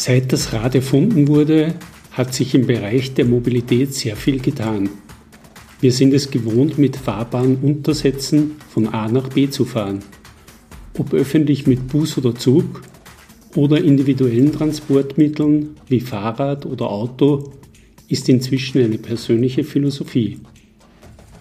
Seit 0.00 0.32
das 0.32 0.52
Rad 0.52 0.76
erfunden 0.76 1.26
wurde, 1.26 1.74
hat 2.12 2.32
sich 2.32 2.54
im 2.54 2.68
Bereich 2.68 3.14
der 3.14 3.24
Mobilität 3.24 3.92
sehr 3.94 4.14
viel 4.14 4.38
getan. 4.38 4.90
Wir 5.80 5.90
sind 5.90 6.14
es 6.14 6.30
gewohnt, 6.30 6.78
mit 6.78 6.96
Fahrbahnuntersätzen 6.96 8.52
von 8.70 8.86
A 8.86 9.08
nach 9.08 9.28
B 9.30 9.50
zu 9.50 9.64
fahren. 9.64 9.98
Ob 10.96 11.12
öffentlich 11.14 11.66
mit 11.66 11.88
Bus 11.88 12.16
oder 12.16 12.32
Zug 12.36 12.82
oder 13.56 13.82
individuellen 13.82 14.52
Transportmitteln 14.52 15.70
wie 15.88 15.98
Fahrrad 15.98 16.64
oder 16.64 16.88
Auto 16.88 17.54
ist 18.06 18.28
inzwischen 18.28 18.80
eine 18.80 18.98
persönliche 18.98 19.64
Philosophie. 19.64 20.38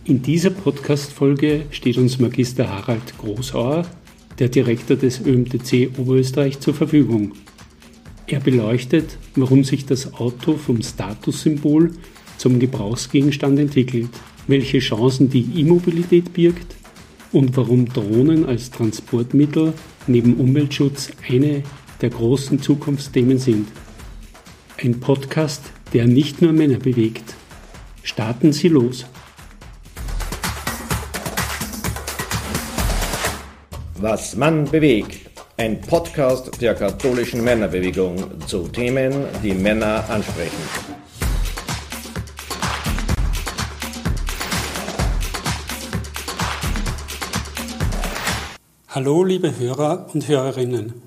In 0.05 0.23
dieser 0.23 0.49
Podcast-Folge 0.49 1.66
steht 1.70 1.99
uns 1.99 2.17
Magister 2.17 2.67
Harald 2.67 3.20
Großauer, 3.20 3.85
der 4.39 4.49
Direktor 4.49 4.98
des 4.98 5.21
ÖMTC 5.23 5.91
Oberösterreich, 5.99 6.59
zur 6.59 6.73
Verfügung. 6.73 7.34
Er 8.30 8.41
beleuchtet, 8.41 9.17
warum 9.36 9.63
sich 9.63 9.86
das 9.86 10.13
Auto 10.16 10.58
vom 10.58 10.81
Statussymbol 10.81 11.94
zum 12.38 12.59
Gebrauchsgegenstand 12.59 13.58
entwickelt, 13.58 14.09
welche 14.48 14.80
Chancen 14.80 15.30
die 15.30 15.45
E-Mobilität 15.55 16.34
birgt 16.34 16.76
und 17.32 17.55
warum 17.55 17.88
Drohnen 17.88 18.45
als 18.45 18.70
Transportmittel 18.70 19.73
neben 20.08 20.34
Umweltschutz 20.35 21.12
eine 21.30 21.63
der 22.02 22.09
großen 22.09 22.62
Zukunftsthemen 22.62 23.38
sind. 23.38 23.70
Ein 24.76 24.99
Podcast, 24.99 25.63
der 25.94 26.05
nicht 26.05 26.41
nur 26.41 26.52
Männer 26.52 26.80
bewegt. 26.80 27.34
Starten 28.04 28.52
Sie 28.52 28.68
los. 28.68 29.05
Was 33.99 34.35
man 34.35 34.66
bewegt. 34.66 35.27
Ein 35.59 35.81
Podcast 35.81 36.61
der 36.61 36.75
katholischen 36.75 37.43
Männerbewegung 37.43 38.45
zu 38.45 38.68
Themen, 38.68 39.26
die 39.41 39.55
Männer 39.55 40.07
ansprechen. 40.07 40.55
Hallo 48.90 49.23
liebe 49.23 49.57
Hörer 49.57 50.05
und 50.13 50.27
Hörerinnen. 50.27 51.01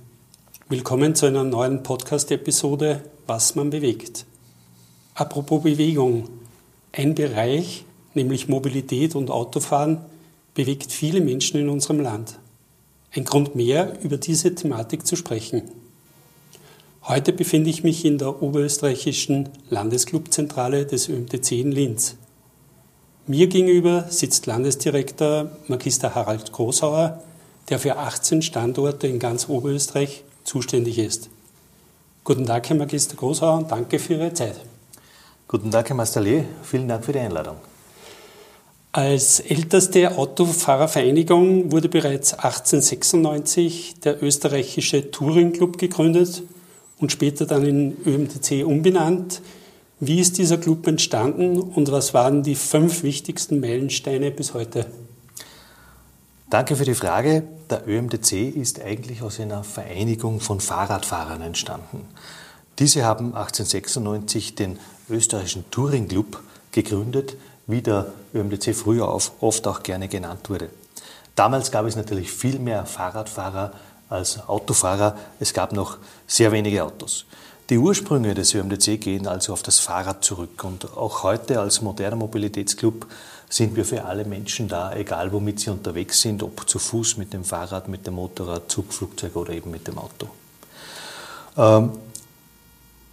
Willkommen 0.68 1.14
zu 1.14 1.26
einer 1.26 1.44
neuen 1.44 1.84
Podcast-Episode 1.84 3.02
Was 3.28 3.54
man 3.54 3.70
bewegt. 3.70 4.26
Apropos 5.14 5.62
Bewegung. 5.62 6.28
Ein 6.90 7.14
Bereich, 7.14 7.84
nämlich 8.14 8.48
Mobilität 8.48 9.14
und 9.14 9.30
Autofahren, 9.30 9.98
bewegt 10.54 10.90
viele 10.90 11.20
Menschen 11.20 11.60
in 11.60 11.68
unserem 11.68 12.00
Land. 12.00 12.40
Ein 13.12 13.24
Grund 13.24 13.56
mehr, 13.56 14.00
über 14.02 14.18
diese 14.18 14.54
Thematik 14.54 15.04
zu 15.04 15.16
sprechen. 15.16 15.62
Heute 17.02 17.32
befinde 17.32 17.68
ich 17.68 17.82
mich 17.82 18.04
in 18.04 18.18
der 18.18 18.40
oberösterreichischen 18.40 19.48
Landesclubzentrale 19.68 20.86
des 20.86 21.08
ÖMTC 21.08 21.52
in 21.52 21.72
Linz. 21.72 22.14
Mir 23.26 23.48
gegenüber 23.48 24.06
sitzt 24.08 24.46
Landesdirektor 24.46 25.50
Magister 25.66 26.14
Harald 26.14 26.52
Großauer, 26.52 27.20
der 27.68 27.80
für 27.80 27.96
18 27.96 28.42
Standorte 28.42 29.08
in 29.08 29.18
ganz 29.18 29.48
Oberösterreich 29.48 30.22
zuständig 30.44 30.98
ist. 30.98 31.30
Guten 32.22 32.46
Tag, 32.46 32.68
Herr 32.68 32.76
Magister 32.76 33.16
Großauer, 33.16 33.58
und 33.58 33.70
danke 33.72 33.98
für 33.98 34.14
Ihre 34.14 34.34
Zeit. 34.34 34.60
Guten 35.48 35.70
Tag, 35.70 35.88
Herr 35.88 35.96
Masterlee. 35.96 36.44
Vielen 36.62 36.86
Dank 36.86 37.04
für 37.04 37.12
die 37.12 37.18
Einladung. 37.18 37.56
Als 38.92 39.38
älteste 39.38 40.18
Autofahrervereinigung 40.18 41.70
wurde 41.70 41.88
bereits 41.88 42.34
1896 42.34 44.00
der 44.02 44.20
österreichische 44.20 45.12
Touring 45.12 45.52
Club 45.52 45.78
gegründet 45.78 46.42
und 46.98 47.12
später 47.12 47.46
dann 47.46 47.64
in 47.64 47.96
ÖMTC 48.04 48.66
umbenannt. 48.66 49.42
Wie 50.00 50.18
ist 50.18 50.38
dieser 50.38 50.58
Club 50.58 50.88
entstanden 50.88 51.60
und 51.60 51.92
was 51.92 52.14
waren 52.14 52.42
die 52.42 52.56
fünf 52.56 53.04
wichtigsten 53.04 53.60
Meilensteine 53.60 54.32
bis 54.32 54.54
heute? 54.54 54.86
Danke 56.48 56.74
für 56.74 56.84
die 56.84 56.94
Frage. 56.94 57.44
Der 57.70 57.86
ÖMTC 57.86 58.56
ist 58.56 58.80
eigentlich 58.80 59.22
aus 59.22 59.38
einer 59.38 59.62
Vereinigung 59.62 60.40
von 60.40 60.58
Fahrradfahrern 60.58 61.42
entstanden. 61.42 62.08
Diese 62.80 63.04
haben 63.04 63.36
1896 63.36 64.56
den 64.56 64.80
österreichischen 65.08 65.70
Touring 65.70 66.08
Club 66.08 66.42
gegründet, 66.72 67.36
wie 67.70 67.82
der 67.82 68.06
ÖMTC 68.34 68.74
früher 68.74 69.08
oft 69.08 69.66
auch 69.66 69.82
gerne 69.82 70.08
genannt 70.08 70.48
wurde. 70.50 70.70
Damals 71.34 71.70
gab 71.70 71.86
es 71.86 71.96
natürlich 71.96 72.30
viel 72.30 72.58
mehr 72.58 72.84
Fahrradfahrer 72.86 73.72
als 74.08 74.46
Autofahrer. 74.48 75.16
Es 75.38 75.54
gab 75.54 75.72
noch 75.72 75.98
sehr 76.26 76.52
wenige 76.52 76.84
Autos. 76.84 77.24
Die 77.70 77.78
Ursprünge 77.78 78.34
des 78.34 78.52
ÖMTC 78.52 79.00
gehen 79.00 79.28
also 79.28 79.52
auf 79.52 79.62
das 79.62 79.78
Fahrrad 79.78 80.24
zurück 80.24 80.64
und 80.64 80.96
auch 80.96 81.22
heute 81.22 81.60
als 81.60 81.80
moderner 81.80 82.16
Mobilitätsclub 82.16 83.06
sind 83.48 83.76
wir 83.76 83.84
für 83.84 84.04
alle 84.04 84.24
Menschen 84.24 84.66
da, 84.66 84.92
egal 84.94 85.32
womit 85.32 85.60
sie 85.60 85.70
unterwegs 85.70 86.20
sind, 86.20 86.42
ob 86.42 86.68
zu 86.68 86.80
Fuß, 86.80 87.16
mit 87.16 87.32
dem 87.32 87.44
Fahrrad, 87.44 87.88
mit 87.88 88.06
dem 88.06 88.14
Motorrad, 88.14 88.70
Zug, 88.70 88.92
Flugzeug 88.92 89.36
oder 89.36 89.52
eben 89.52 89.70
mit 89.70 89.86
dem 89.86 89.98
Auto. 89.98 90.28
Ähm, 91.56 91.92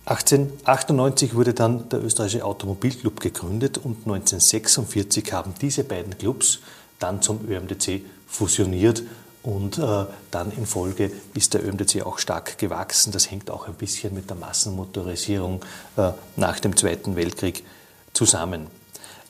1898 0.07 1.35
wurde 1.35 1.53
dann 1.53 1.89
der 1.89 2.01
österreichische 2.01 2.45
Automobilclub 2.45 3.19
gegründet 3.19 3.77
und 3.77 3.97
1946 4.05 5.33
haben 5.33 5.53
diese 5.59 5.83
beiden 5.83 6.17
Clubs 6.17 6.59
dann 6.97 7.21
zum 7.21 7.45
ÖMDC 7.45 8.03
fusioniert 8.25 9.03
und 9.43 9.77
äh, 9.77 10.05
dann 10.31 10.51
in 10.51 10.65
Folge 10.65 11.11
ist 11.33 11.53
der 11.53 11.65
ÖMDC 11.65 12.05
auch 12.05 12.19
stark 12.19 12.57
gewachsen. 12.57 13.11
Das 13.11 13.29
hängt 13.29 13.51
auch 13.51 13.67
ein 13.67 13.73
bisschen 13.73 14.13
mit 14.13 14.29
der 14.29 14.37
Massenmotorisierung 14.37 15.61
äh, 15.97 16.11
nach 16.37 16.61
dem 16.61 16.77
Zweiten 16.77 17.17
Weltkrieg 17.17 17.65
zusammen. 18.13 18.67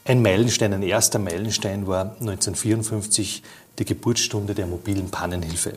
Ein 0.07 0.22
Meilenstein, 0.22 0.72
ein 0.72 0.84
erster 0.84 1.19
Meilenstein 1.19 1.85
war 1.85 2.16
1954 2.22 3.44
die 3.78 3.84
Geburtsstunde 3.84 4.56
der 4.56 4.66
mobilen 4.66 5.12
Pannenhilfe. 5.12 5.73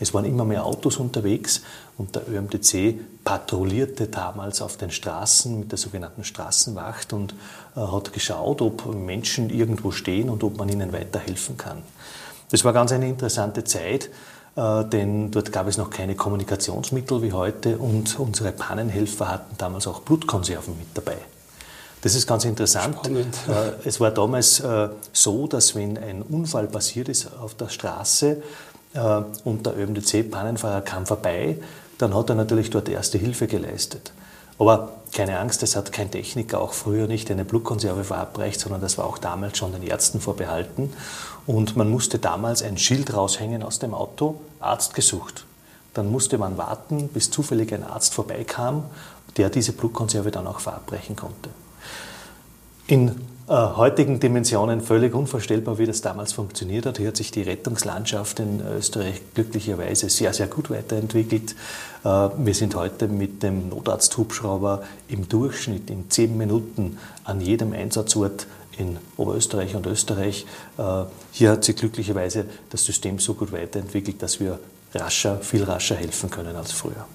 Es 0.00 0.14
waren 0.14 0.24
immer 0.24 0.46
mehr 0.46 0.64
Autos 0.64 0.96
unterwegs 0.96 1.60
und 1.98 2.16
der 2.16 2.26
ÖMTC 2.26 2.94
patrouillierte 3.24 4.06
damals 4.06 4.62
auf 4.62 4.78
den 4.78 4.90
Straßen 4.90 5.60
mit 5.60 5.70
der 5.70 5.76
sogenannten 5.76 6.24
Straßenwacht 6.24 7.12
und 7.12 7.34
äh, 7.76 7.80
hat 7.80 8.14
geschaut, 8.14 8.62
ob 8.62 8.86
Menschen 8.94 9.50
irgendwo 9.50 9.90
stehen 9.90 10.30
und 10.30 10.42
ob 10.44 10.56
man 10.56 10.70
ihnen 10.70 10.94
weiterhelfen 10.94 11.58
kann. 11.58 11.82
Das 12.50 12.64
war 12.64 12.72
ganz 12.72 12.90
eine 12.90 13.06
interessante 13.06 13.64
Zeit, 13.64 14.08
äh, 14.56 14.82
denn 14.86 15.30
dort 15.30 15.52
gab 15.52 15.68
es 15.68 15.76
noch 15.76 15.90
keine 15.90 16.14
Kommunikationsmittel 16.14 17.20
wie 17.20 17.34
heute 17.34 17.76
und 17.76 18.18
unsere 18.18 18.52
Pannenhelfer 18.52 19.28
hatten 19.28 19.58
damals 19.58 19.86
auch 19.86 20.00
Blutkonserven 20.00 20.74
mit 20.78 20.88
dabei. 20.94 21.18
Das 22.04 22.14
ist 22.14 22.26
ganz 22.26 22.44
interessant. 22.44 22.96
Spannend. 22.96 23.34
Äh, 23.48 23.88
es 23.88 23.98
war 23.98 24.10
damals 24.10 24.60
äh, 24.60 24.90
so, 25.14 25.46
dass 25.46 25.74
wenn 25.74 25.96
ein 25.96 26.20
Unfall 26.20 26.66
passiert 26.66 27.08
ist 27.08 27.30
auf 27.40 27.54
der 27.54 27.70
Straße 27.70 28.42
äh, 28.92 29.22
und 29.44 29.64
der 29.64 29.74
ÖMDC-Pannenfahrer 29.78 30.82
kam 30.82 31.06
vorbei, 31.06 31.56
dann 31.96 32.14
hat 32.14 32.28
er 32.28 32.34
natürlich 32.34 32.68
dort 32.68 32.90
erste 32.90 33.16
Hilfe 33.16 33.46
geleistet. 33.46 34.12
Aber 34.58 34.96
keine 35.12 35.38
Angst, 35.38 35.62
es 35.62 35.76
hat 35.76 35.92
kein 35.92 36.10
Techniker 36.10 36.60
auch 36.60 36.74
früher 36.74 37.06
nicht 37.06 37.30
eine 37.30 37.46
Blutkonserve 37.46 38.04
verabreicht, 38.04 38.60
sondern 38.60 38.82
das 38.82 38.98
war 38.98 39.06
auch 39.06 39.16
damals 39.16 39.56
schon 39.56 39.72
den 39.72 39.82
Ärzten 39.82 40.20
vorbehalten. 40.20 40.92
Und 41.46 41.74
man 41.74 41.88
musste 41.88 42.18
damals 42.18 42.62
ein 42.62 42.76
Schild 42.76 43.14
raushängen 43.14 43.62
aus 43.62 43.78
dem 43.78 43.94
Auto, 43.94 44.42
Arzt 44.60 44.92
gesucht. 44.92 45.46
Dann 45.94 46.12
musste 46.12 46.36
man 46.36 46.58
warten, 46.58 47.08
bis 47.08 47.30
zufällig 47.30 47.72
ein 47.72 47.82
Arzt 47.82 48.12
vorbeikam, 48.12 48.84
der 49.38 49.48
diese 49.48 49.72
Blutkonserve 49.72 50.30
dann 50.30 50.46
auch 50.46 50.60
verabreichen 50.60 51.16
konnte 51.16 51.48
in 52.86 53.12
äh, 53.46 53.52
heutigen 53.52 54.20
Dimensionen 54.20 54.80
völlig 54.80 55.14
unvorstellbar, 55.14 55.76
wie 55.78 55.84
das 55.84 56.00
damals 56.00 56.32
funktioniert 56.32 56.86
hat. 56.86 56.96
Hier 56.96 57.08
hat 57.08 57.16
sich 57.16 57.30
die 57.30 57.42
Rettungslandschaft 57.42 58.40
in 58.40 58.62
Österreich 58.66 59.20
glücklicherweise 59.34 60.08
sehr, 60.08 60.32
sehr 60.32 60.46
gut 60.46 60.70
weiterentwickelt. 60.70 61.54
Äh, 62.04 62.08
wir 62.08 62.54
sind 62.54 62.74
heute 62.74 63.06
mit 63.06 63.42
dem 63.42 63.68
Notarzthubschrauber 63.68 64.82
im 65.08 65.28
Durchschnitt 65.28 65.90
in 65.90 66.10
zehn 66.10 66.38
Minuten 66.38 66.98
an 67.24 67.42
jedem 67.42 67.74
Einsatzort 67.74 68.46
in 68.78 68.96
Oberösterreich 69.18 69.76
und 69.76 69.86
Österreich. 69.86 70.46
Äh, 70.78 71.04
hier 71.32 71.50
hat 71.50 71.64
sich 71.64 71.76
glücklicherweise 71.76 72.46
das 72.70 72.82
System 72.82 73.18
so 73.18 73.34
gut 73.34 73.52
weiterentwickelt, 73.52 74.22
dass 74.22 74.40
wir 74.40 74.58
rascher, 74.94 75.40
viel 75.40 75.64
rascher 75.64 75.96
helfen 75.96 76.30
können 76.30 76.56
als 76.56 76.72
früher. 76.72 77.06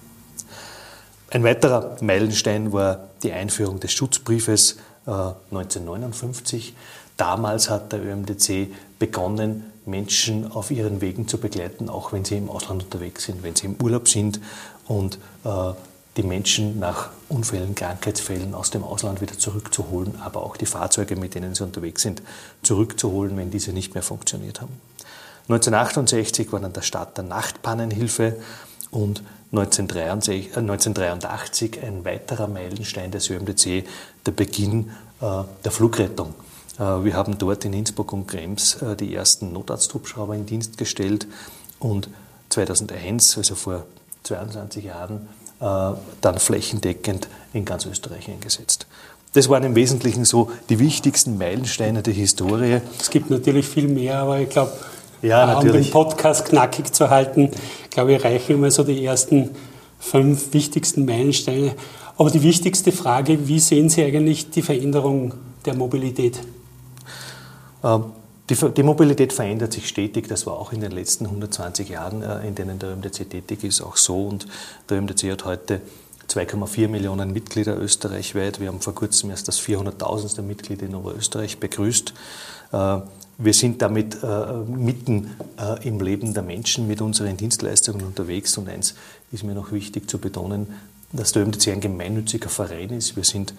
Ein 1.32 1.44
weiterer 1.44 1.98
Meilenstein 2.02 2.74
war 2.74 3.10
die 3.22 3.32
Einführung 3.32 3.80
des 3.80 3.92
Schutzbriefes 3.92 4.78
1959. 5.06 6.70
Äh, 6.70 6.74
Damals 7.18 7.70
hat 7.70 7.92
der 7.92 8.02
ÖMDC 8.02 8.70
begonnen, 8.98 9.66
Menschen 9.86 10.50
auf 10.50 10.72
ihren 10.72 11.02
Wegen 11.02 11.28
zu 11.28 11.38
begleiten, 11.38 11.90
auch 11.90 12.14
wenn 12.14 12.24
sie 12.24 12.38
im 12.38 12.50
Ausland 12.50 12.84
unterwegs 12.84 13.26
sind, 13.26 13.44
wenn 13.44 13.56
sie 13.56 13.66
im 13.66 13.76
Urlaub 13.82 14.08
sind 14.08 14.40
und 14.88 15.20
äh, 15.44 15.74
die 16.16 16.24
Menschen 16.24 16.80
nach 16.80 17.10
Unfällen, 17.28 17.76
Krankheitsfällen 17.76 18.54
aus 18.54 18.72
dem 18.72 18.84
Ausland 18.84 19.22
wieder 19.22 19.38
zurückzuholen, 19.38 20.20
aber 20.22 20.44
auch 20.44 20.56
die 20.58 20.66
Fahrzeuge, 20.66 21.16
mit 21.18 21.36
denen 21.36 21.56
sie 21.56 21.64
unterwegs 21.64 22.02
sind, 22.02 22.22
zurückzuholen, 22.64 23.36
wenn 23.36 23.52
diese 23.52 23.74
nicht 23.74 23.94
mehr 23.94 24.04
funktioniert 24.04 24.62
haben. 24.62 24.80
1968 25.50 26.52
war 26.54 26.60
dann 26.60 26.74
der 26.74 26.82
Start 26.84 27.18
der 27.18 27.26
Nachtpannenhilfe 27.26 28.38
und 28.92 29.24
1983, 29.52 30.56
1983 30.56 31.84
ein 31.84 32.06
weiterer 32.06 32.48
Meilenstein 32.48 33.12
des 33.12 33.30
ÖMDC, 33.30 33.84
der 34.26 34.32
Beginn 34.32 34.92
der 35.22 35.72
Flugrettung. 35.72 36.34
Wir 36.78 37.14
haben 37.14 37.38
dort 37.38 37.66
in 37.66 37.74
Innsbruck 37.74 38.14
und 38.14 38.28
Krems 38.28 38.78
die 39.00 39.14
ersten 39.14 39.52
Notarzthubschrauber 39.52 40.36
in 40.36 40.46
Dienst 40.46 40.78
gestellt 40.78 41.28
und 41.80 42.10
2001, 42.50 43.38
also 43.38 43.56
vor 43.56 43.86
22 44.24 44.86
Jahren, 44.86 45.28
dann 45.60 46.38
flächendeckend 46.38 47.28
in 47.52 47.66
ganz 47.66 47.86
Österreich 47.86 48.30
eingesetzt. 48.30 48.88
Das 49.34 49.50
waren 49.50 49.64
im 49.64 49.76
Wesentlichen 49.76 50.26
so 50.26 50.52
die 50.70 50.80
wichtigsten 50.80 51.38
Meilensteine 51.38 52.02
der 52.02 52.14
Historie. 52.14 52.82
Es 53.00 53.10
gibt 53.10 53.30
natürlich 53.30 53.68
viel 53.68 53.88
mehr, 53.88 54.20
aber 54.20 54.40
ich 54.40 54.50
glaube, 54.50 54.72
ja, 55.22 55.58
um 55.58 55.72
den 55.72 55.90
Podcast 55.90 56.46
knackig 56.46 56.94
zu 56.94 57.10
halten, 57.10 57.52
glaube 57.90 58.14
ich, 58.14 58.24
reichen 58.24 58.56
immer 58.56 58.72
so 58.72 58.84
die 58.84 59.04
ersten 59.04 59.50
fünf 60.00 60.54
wichtigsten 60.54 61.06
Meilensteine. 61.06 61.76
Aber 62.18 62.30
die 62.30 62.44
wichtigste 62.44 62.92
Frage, 62.92 63.48
wie 63.48 63.60
sehen 63.60 63.90
Sie 63.90 64.04
eigentlich 64.04 64.50
die 64.50 64.62
Veränderung 64.62 65.34
der 65.66 65.76
Mobilität? 65.76 66.40
Ähm, 67.84 68.06
die, 68.50 68.56
die, 68.56 68.84
Mobilität 68.84 69.32
verändert 69.32 69.74
sich 69.74 69.88
stetig. 69.88 70.28
Das 70.28 70.46
war 70.48 70.58
auch 70.58 70.74
in 70.74 70.82
den 70.82 70.92
letzten 70.92 71.26
120 71.26 71.88
Jahren, 71.88 72.24
äh, 72.24 72.48
in 72.48 72.56
denen 72.56 72.80
der 72.80 72.90
ÖMDC 72.90 73.30
tätig 73.30 73.64
ist, 73.64 73.82
auch 73.82 73.96
so. 73.96 74.28
Und 74.28 74.48
der 74.90 74.98
ÖMDC 74.98 75.32
hat 75.32 75.46
heute 75.46 75.82
2,4 76.28 76.88
Millionen 76.88 77.32
Mitglieder 77.32 77.78
österreichweit. 77.78 78.60
Wir 78.60 78.68
haben 78.68 78.82
vor 78.82 78.96
kurzem 78.96 79.30
erst 79.30 79.48
das 79.48 79.60
400.000. 79.62 80.42
Mitglied 80.42 80.82
in 80.82 80.96
Oberösterreich 80.96 81.60
begrüßt. 81.60 82.14
Äh, 83.40 83.44
wir 83.44 83.54
sind 83.54 83.82
damit 83.82 84.18
äh, 84.24 84.54
mitten 84.68 85.36
äh, 85.60 85.88
im 85.88 86.00
Leben 86.00 86.34
der 86.34 86.44
Menschen 86.44 86.88
mit 86.88 87.02
unseren 87.02 87.38
Dienstleistungen 87.38 88.06
unterwegs. 88.06 88.58
Und 88.58 88.70
eins 88.70 88.96
ist 89.32 89.44
mir 89.44 89.56
noch 89.56 89.72
wichtig 89.72 90.10
zu 90.10 90.18
betonen, 90.18 90.68
dass 91.12 91.32
der 91.32 91.44
ÖMDC 91.44 91.70
ein 91.70 91.82
gemeinnütziger 91.82 92.50
Verein 92.50 92.92
ist. 92.92 93.16
Wir 93.16 93.24
sind 93.24 93.54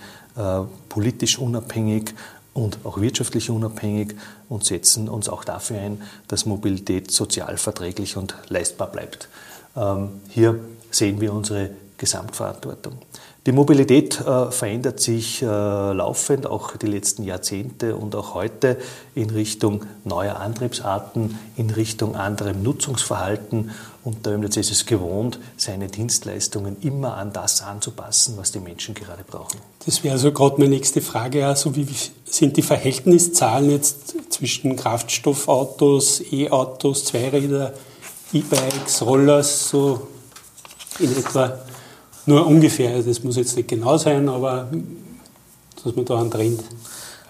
politisch 0.89 1.37
unabhängig 1.37 2.15
und 2.55 2.79
auch 2.85 3.01
wirtschaftlich 3.01 3.51
unabhängig 3.51 4.15
und 4.49 4.65
setzen 4.65 5.09
uns 5.09 5.29
auch 5.29 5.43
dafür 5.43 5.81
ein, 5.81 6.03
dass 6.29 6.47
Mobilität 6.47 7.11
sozial 7.11 7.57
verträglich 7.57 8.17
und 8.17 8.37
leistbar 8.49 8.93
bleibt. 8.93 9.29
Ähm, 9.77 10.11
hier 10.29 10.61
sehen 10.93 11.21
wir 11.21 11.33
unsere 11.33 11.71
Gesamtverantwortung. 12.01 12.95
Die 13.47 13.53
Mobilität 13.53 14.21
äh, 14.21 14.51
verändert 14.51 15.01
sich 15.01 15.43
äh, 15.43 15.47
laufend, 15.47 16.47
auch 16.47 16.77
die 16.77 16.87
letzten 16.87 17.25
Jahrzehnte 17.25 17.95
und 17.95 18.15
auch 18.15 18.35
heute 18.35 18.79
in 19.15 19.29
Richtung 19.29 19.85
neuer 20.05 20.37
Antriebsarten, 20.37 21.39
in 21.57 21.69
Richtung 21.71 22.17
anderem 22.17 22.63
Nutzungsverhalten. 22.63 23.71
Und 24.03 24.25
der 24.25 24.33
ÖMDC 24.33 24.57
ist 24.59 24.71
es 24.71 24.87
gewohnt, 24.87 25.39
seine 25.59 25.89
Dienstleistungen 25.89 26.79
immer 26.81 27.19
an 27.19 27.35
das 27.35 27.63
anzupassen, 27.63 28.35
was 28.39 28.51
die 28.51 28.61
Menschen 28.61 28.95
gerade 28.95 29.23
brauchen. 29.23 29.59
Das 29.85 30.03
wäre 30.03 30.15
also 30.15 30.33
gerade 30.33 30.57
meine 30.59 30.71
nächste 30.71 31.03
Frage. 31.03 31.47
Also 31.47 31.77
wie 31.77 31.87
sind 32.25 32.57
die 32.57 32.63
Verhältniszahlen 32.63 33.71
jetzt 33.71 34.15
zwischen 34.31 34.77
Kraftstoffautos, 34.77 36.23
E-Autos, 36.33 37.05
Zweiräder, 37.05 37.75
E-Bikes, 38.33 39.03
Rollers, 39.03 39.69
so 39.69 40.09
in 40.99 41.15
etwa? 41.15 41.59
Nur 42.31 42.47
ungefähr, 42.47 43.03
das 43.03 43.25
muss 43.25 43.35
jetzt 43.35 43.57
nicht 43.57 43.69
genau 43.69 43.99
sein, 43.99 44.29
aber 44.29 44.69
dass 45.83 45.97
man 45.97 46.05
da 46.05 46.21
einen 46.21 46.31
Trend 46.31 46.63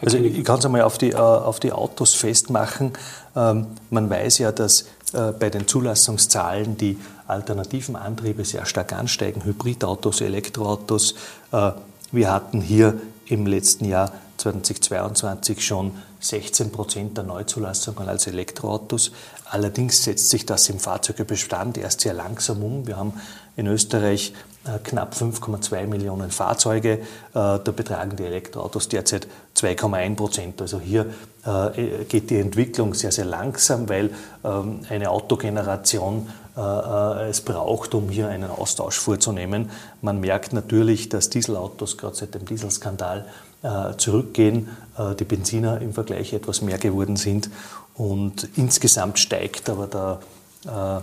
also 0.02 0.17
ich 0.17 0.44
kann 0.44 0.58
es 0.58 0.64
einmal 0.64 0.82
auf 0.82 0.97
die, 0.97 1.11
äh, 1.11 1.17
auf 1.17 1.61
die 1.61 1.73
Autos 1.73 2.14
festmachen. 2.14 2.93
Ähm, 3.37 3.67
man 3.91 4.08
weiß 4.08 4.38
ja, 4.38 4.50
dass 4.50 4.87
äh, 5.12 5.32
bei 5.38 5.50
den 5.50 5.69
Zulassungszahlen 5.69 6.76
die 6.79 6.99
alternativen 7.26 7.97
Antriebe 7.97 8.44
sehr 8.44 8.64
stark 8.64 8.94
ansteigen, 8.94 9.44
Hybridautos, 9.44 10.23
Elektroautos. 10.23 11.14
Äh, 11.52 11.73
wir 12.12 12.32
hatten 12.32 12.62
hier 12.62 12.99
im 13.26 13.47
letzten 13.47 13.85
Jahr 13.85 14.12
2022 14.38 15.64
schon 15.64 15.93
16 16.20 16.73
Prozent 16.73 17.17
der 17.17 17.25
Neuzulassungen 17.25 18.08
als 18.08 18.26
Elektroautos. 18.26 19.12
Allerdings 19.50 20.05
setzt 20.05 20.31
sich 20.31 20.47
das 20.47 20.69
im 20.70 20.79
Fahrzeugebestand 20.79 21.76
erst 21.76 22.00
sehr 22.00 22.14
langsam 22.14 22.62
um. 22.62 22.87
Wir 22.87 22.97
haben 22.97 23.12
in 23.56 23.67
Österreich 23.67 24.32
knapp 24.78 25.14
5,2 25.14 25.87
Millionen 25.87 26.31
Fahrzeuge. 26.31 26.93
Äh, 26.93 26.99
da 27.32 27.58
betragen 27.58 28.17
die 28.17 28.25
Elektroautos 28.25 28.88
derzeit 28.88 29.26
2,1 29.56 30.17
Prozent. 30.17 30.61
Also 30.61 30.81
hier 30.81 31.06
äh, 31.44 32.05
geht 32.05 32.31
die 32.31 32.38
Entwicklung 32.38 32.94
sehr, 32.94 33.12
sehr 33.12 33.25
langsam, 33.25 33.88
weil 33.88 34.11
ähm, 34.44 34.81
eine 34.88 35.11
Autogeneration 35.11 36.28
es 37.31 37.40
braucht, 37.40 37.94
um 37.94 38.11
hier 38.11 38.28
einen 38.28 38.50
Austausch 38.50 38.99
vorzunehmen. 38.99 39.70
Man 40.02 40.20
merkt 40.20 40.52
natürlich, 40.52 41.08
dass 41.08 41.31
Dieselautos 41.31 41.96
gerade 41.96 42.16
seit 42.16 42.34
dem 42.34 42.44
Dieselskandal 42.44 43.25
zurückgehen, 43.96 44.69
die 45.19 45.25
Benziner 45.25 45.81
im 45.81 45.94
Vergleich 45.94 46.34
etwas 46.34 46.61
mehr 46.61 46.76
geworden 46.76 47.16
sind 47.16 47.49
und 47.94 48.49
insgesamt 48.56 49.20
steigt 49.20 49.70
aber 49.70 50.19
der, 50.66 51.02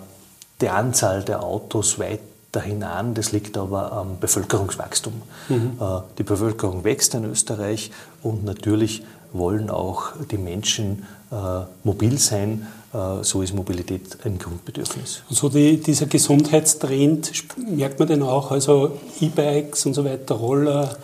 die 0.61 0.69
Anzahl 0.69 1.23
der 1.23 1.41
Autos 1.41 1.97
weit 1.97 2.19
dahin 2.51 2.83
an. 2.83 3.13
Das 3.13 3.31
liegt 3.31 3.57
aber 3.57 3.91
am 3.91 4.19
Bevölkerungswachstum. 4.19 5.13
Mhm. 5.49 5.77
Äh, 5.79 6.01
die 6.17 6.23
Bevölkerung 6.23 6.83
wächst 6.83 7.13
in 7.13 7.25
Österreich 7.25 7.91
und 8.23 8.43
natürlich 8.43 9.03
wollen 9.33 9.69
auch 9.69 10.13
die 10.31 10.37
Menschen 10.37 11.05
äh, 11.31 11.35
mobil 11.83 12.17
sein. 12.17 12.67
Äh, 12.93 13.23
so 13.23 13.41
ist 13.41 13.53
Mobilität 13.53 14.17
ein 14.23 14.39
Grundbedürfnis. 14.39 15.23
So 15.29 15.49
die, 15.49 15.77
dieser 15.77 16.05
Gesundheitstrend 16.05 17.31
merkt 17.57 17.99
man 17.99 18.07
denn 18.07 18.23
auch, 18.23 18.51
also 18.51 18.97
E-Bikes 19.19 19.85
und 19.85 19.93
so 19.93 20.05
weiter, 20.05 20.35
Roller, 20.35 20.97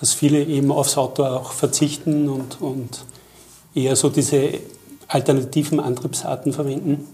dass 0.00 0.12
viele 0.12 0.42
eben 0.44 0.70
aufs 0.70 0.96
Auto 0.96 1.24
auch 1.24 1.52
verzichten 1.52 2.28
und, 2.28 2.60
und 2.60 3.04
eher 3.74 3.96
so 3.96 4.08
diese 4.08 4.54
alternativen 5.08 5.80
Antriebsarten 5.80 6.52
verwenden? 6.52 7.06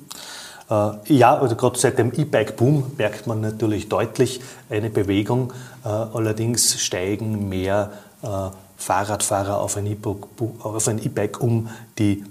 Äh, 0.70 1.14
ja, 1.14 1.36
also 1.36 1.56
gerade 1.56 1.78
seit 1.78 1.98
dem 1.98 2.12
E-Bike-Boom 2.12 2.92
merkt 2.96 3.26
man 3.26 3.40
natürlich 3.40 3.88
deutlich 3.88 4.40
eine 4.70 4.90
Bewegung. 4.90 5.52
Äh, 5.84 5.88
allerdings 5.88 6.80
steigen 6.80 7.48
mehr 7.48 7.92
äh, 8.22 8.26
Fahrradfahrer 8.76 9.60
auf 9.60 9.76
ein 9.76 9.86
E-Bike 9.86 11.40
um, 11.40 11.68
die 11.98 12.24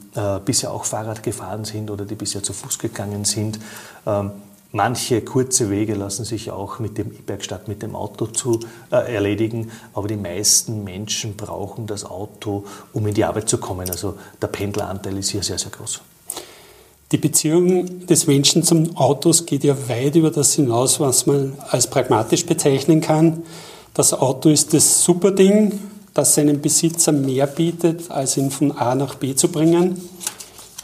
bisher 0.46 0.72
auch 0.72 0.86
Fahrrad 0.86 1.24
gefahren 1.24 1.66
sind 1.66 1.90
oder 1.90 2.06
die 2.06 2.14
bisher 2.14 2.44
zu 2.44 2.54
Fuß 2.54 2.78
gegangen 2.78 3.26
sind. 3.26 3.60
Ähm, 4.06 4.32
manche 4.72 5.22
kurze 5.22 5.72
Wege 5.72 5.96
lassen 5.96 6.26
sich 6.26 6.52
auch 6.52 6.78
mit 6.80 6.98
dem 6.98 7.12
E-Bike 7.12 7.44
statt 7.44 7.68
mit 7.68 7.82
dem 7.82 7.96
Auto 7.96 8.28
zu 8.28 8.60
äh, 8.92 9.16
erledigen, 9.16 9.72
aber 9.94 10.10
die 10.10 10.18
meisten 10.18 10.84
Menschen 10.84 11.38
brauchen 11.38 11.88
das 11.88 12.06
Auto, 12.06 12.66
um 12.92 13.08
in 13.08 13.16
die 13.16 13.24
Arbeit 13.24 13.50
zu 13.50 13.58
kommen. 13.58 13.90
Also 13.90 14.20
der 14.40 14.48
Pendleranteil 14.48 15.18
ist 15.18 15.30
hier 15.30 15.42
sehr, 15.42 15.58
sehr 15.58 15.72
groß. 15.72 16.02
Die 17.14 17.20
Beziehung 17.20 18.08
des 18.08 18.26
Menschen 18.26 18.64
zum 18.64 18.98
Autos 18.98 19.46
geht 19.46 19.64
ja 19.64 19.76
weit 19.88 20.16
über 20.16 20.32
das 20.32 20.56
hinaus, 20.56 21.00
was 21.00 21.28
man 21.28 21.54
als 21.70 21.86
pragmatisch 21.86 22.44
bezeichnen 22.44 23.02
kann. 23.02 23.44
Das 23.94 24.16
Auto 24.16 24.50
ist 24.50 24.74
das 24.74 25.04
Superding, 25.04 25.80
das 26.16 26.34
seinem 26.34 26.60
Besitzer 26.60 27.12
mehr 27.12 27.46
bietet, 27.46 28.10
als 28.10 28.36
ihn 28.36 28.50
von 28.50 28.72
A 28.72 28.96
nach 28.96 29.14
B 29.14 29.36
zu 29.36 29.50
bringen. 29.50 30.02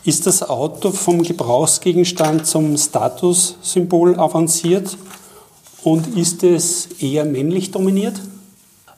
Ist 0.05 0.27
das 0.27 0.47
Auto 0.47 0.91
vom 0.91 1.23
Gebrauchsgegenstand 1.23 2.45
zum 2.45 2.77
Statussymbol 2.77 4.19
avanciert 4.19 4.97
und 5.81 6.15
ist 6.15 6.43
es 6.43 6.89
eher 6.99 7.25
männlich 7.25 7.71
dominiert? 7.71 8.21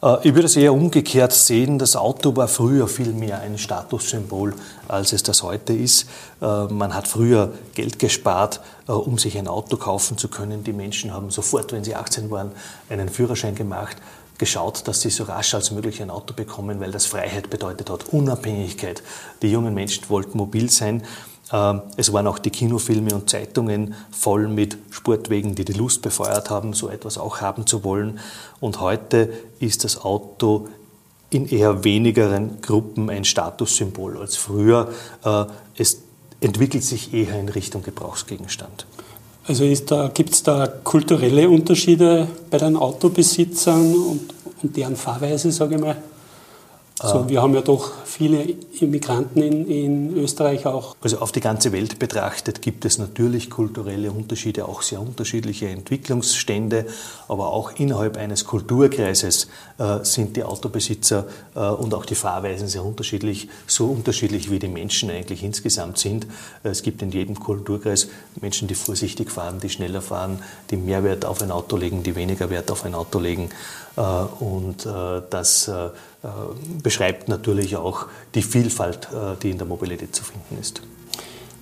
Äh, 0.01 0.27
ich 0.27 0.36
würde 0.36 0.46
es 0.46 0.55
eher 0.55 0.74
umgekehrt 0.74 1.34
sehen. 1.34 1.79
Das 1.79 1.96
Auto 1.96 2.36
war 2.36 2.48
früher 2.48 2.88
viel 2.88 3.13
mehr 3.13 3.39
ein 3.39 3.58
Statussymbol, 3.58 4.53
als 4.88 5.13
es 5.13 5.24
das 5.24 5.43
heute 5.43 5.74
ist. 5.74 6.08
Äh, 6.41 6.65
man 6.65 6.93
hat 6.93 7.08
früher 7.08 7.53
Geld 7.74 8.00
gespart, 8.00 8.62
äh, 8.88 8.91
um 8.91 9.17
sich 9.17 9.38
ein 9.38 9.48
Auto 9.48 9.77
kaufen 9.77 10.17
zu 10.17 10.27
können. 10.27 10.63
Die 10.63 10.74
Menschen 10.74 11.13
haben 11.13 11.29
sofort, 11.29 11.72
wenn 11.72 11.84
sie 11.84 11.96
18 11.96 12.31
waren, 12.31 12.51
einen 12.89 13.10
Führerschein 13.10 13.55
gemacht 13.55 13.98
geschaut, 14.38 14.88
dass 14.88 15.01
sie 15.01 15.12
so 15.12 15.25
rasch 15.25 15.53
als 15.53 15.70
möglich 15.70 16.01
ein 16.01 16.10
Auto 16.10 16.34
bekommen, 16.34 16.79
weil 16.79 16.91
das 16.91 17.05
Freiheit 17.05 17.51
bedeutet 17.51 17.91
hat, 17.91 18.05
Unabhängigkeit. 18.12 19.03
Die 19.43 19.51
jungen 19.51 19.75
Menschen 19.75 20.10
wollten 20.10 20.36
mobil 20.36 20.67
sein. 20.72 21.03
Ähm, 21.51 21.81
es 21.98 22.13
waren 22.13 22.27
auch 22.27 22.39
die 22.39 22.50
Kinofilme 22.50 23.13
und 23.13 23.29
Zeitungen 23.29 23.96
voll 24.12 24.48
mit 24.48 24.77
Sportwegen, 24.89 25.55
die 25.55 25.65
die 25.65 25.74
Lust 25.74 26.01
befeuert 26.01 26.50
haben, 26.50 26.74
so 26.74 26.89
etwas 26.89 27.17
auch 27.17 27.41
haben 27.41 27.65
zu 27.65 27.84
wollen. 27.84 28.20
Und 28.60 28.79
heute 28.79 29.29
ist 29.60 29.84
das 29.84 30.01
Auto 30.01 30.67
in 31.29 31.48
eher 31.48 31.84
wenigeren 31.84 32.62
Gruppen 32.62 33.10
ein 33.10 33.24
Statussymbol 33.24 34.17
als 34.17 34.36
früher. 34.36 34.89
Äh, 35.24 35.46
es 35.77 36.01
entwickelt 36.41 36.84
sich 36.84 37.13
eher 37.13 37.39
in 37.39 37.50
Richtung 37.50 37.84
Gebrauchsgegenstand. 37.84 38.86
Also 39.48 39.65
gibt 40.13 40.34
es 40.34 40.43
da 40.43 40.67
kulturelle 40.67 41.50
Unterschiede 41.50 42.27
bei 42.50 42.58
den 42.58 42.75
Autobesitzern 42.75 43.93
und, 43.93 44.34
und 44.62 44.77
deren 44.77 44.96
Fahrweise, 44.96 45.51
sage 45.51 45.75
ich 45.75 45.81
mal? 45.81 45.98
So, 47.01 47.29
wir 47.29 47.41
haben 47.41 47.55
ja 47.55 47.62
doch 47.62 47.91
viele 48.05 48.43
Immigranten 48.79 49.41
in, 49.41 49.67
in, 49.67 50.17
Österreich 50.17 50.65
auch. 50.67 50.96
Also 51.01 51.17
auf 51.20 51.31
die 51.31 51.39
ganze 51.39 51.72
Welt 51.72 51.98
betrachtet 51.98 52.62
gibt 52.62 52.86
es 52.86 53.00
natürlich 53.00 53.50
kulturelle 53.50 54.12
Unterschiede, 54.12 54.67
auch 54.67 54.84
sehr 54.84 55.01
unterschiedliche 55.01 55.67
Entwicklungsstände, 55.70 56.86
aber 57.27 57.51
auch 57.51 57.72
innerhalb 57.77 58.17
eines 58.17 58.46
Kulturkreises 58.46 59.48
äh, 59.79 60.03
sind 60.03 60.36
die 60.36 60.43
Autobesitzer 60.43 61.25
äh, 61.55 61.60
und 61.60 61.93
auch 61.96 62.05
die 62.05 62.15
Fahrweisen 62.15 62.67
sehr 62.67 62.86
unterschiedlich, 62.86 63.50
so 63.65 63.88
unterschiedlich 63.88 64.51
wie 64.51 64.60
die 64.60 64.67
Menschen 64.67 65.10
eigentlich 65.10 65.43
insgesamt 65.43 65.98
sind. 65.98 66.27
Es 66.63 66.84
gibt 66.84 67.01
in 67.01 67.12
jedem 67.12 67.39
Kulturkreis 67.39 68.10
Menschen, 68.39 68.67
die 68.67 68.75
vorsichtig 68.75 69.31
fahren, 69.31 69.60
die 69.60 69.70
schneller 69.70 70.01
fahren, 70.01 70.39
die 70.70 70.77
mehr 70.77 71.03
Wert 71.03 71.25
auf 71.25 71.41
ein 71.41 71.50
Auto 71.50 71.77
legen, 71.77 72.03
die 72.03 72.15
weniger 72.15 72.51
Wert 72.51 72.70
auf 72.70 72.86
ein 72.86 72.93
Auto 72.93 73.20
legen. 73.20 73.50
Äh, 73.98 74.01
und 74.01 74.86
äh, 74.86 75.22
das 75.29 75.67
äh, 75.67 75.89
beschreibt 76.84 77.28
natürlich 77.28 77.75
auch 77.78 78.06
die 78.36 78.42
Vielfalt, 78.42 79.08
die 79.42 79.50
in 79.50 79.58
der 79.58 79.68
Mobilität 79.68 80.16
zu 80.16 80.24
finden 80.24 80.58
ist. 80.62 80.82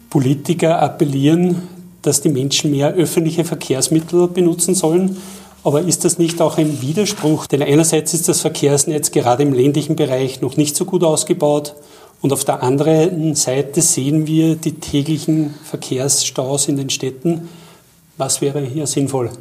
Politiker 0.09 0.81
appellieren, 0.81 1.67
dass 2.01 2.21
die 2.21 2.29
Menschen 2.29 2.71
mehr 2.71 2.93
öffentliche 2.93 3.45
Verkehrsmittel 3.45 4.27
benutzen 4.27 4.75
sollen. 4.75 5.17
Aber 5.63 5.81
ist 5.81 6.05
das 6.05 6.17
nicht 6.17 6.41
auch 6.41 6.57
ein 6.57 6.81
Widerspruch? 6.81 7.45
Denn 7.47 7.61
einerseits 7.61 8.13
ist 8.13 8.29
das 8.29 8.41
Verkehrsnetz 8.41 9.11
gerade 9.11 9.43
im 9.43 9.53
ländlichen 9.53 9.95
Bereich 9.95 10.41
noch 10.41 10.57
nicht 10.57 10.75
so 10.75 10.85
gut 10.85 11.03
ausgebaut. 11.03 11.75
Und 12.21 12.33
auf 12.33 12.43
der 12.43 12.63
anderen 12.63 13.35
Seite 13.35 13.81
sehen 13.81 14.25
wir 14.25 14.55
die 14.55 14.73
täglichen 14.73 15.53
Verkehrsstaus 15.63 16.67
in 16.67 16.77
den 16.77 16.89
Städten. 16.89 17.49
Was 18.17 18.41
wäre 18.41 18.61
hier 18.61 18.87
sinnvoll? 18.87 19.31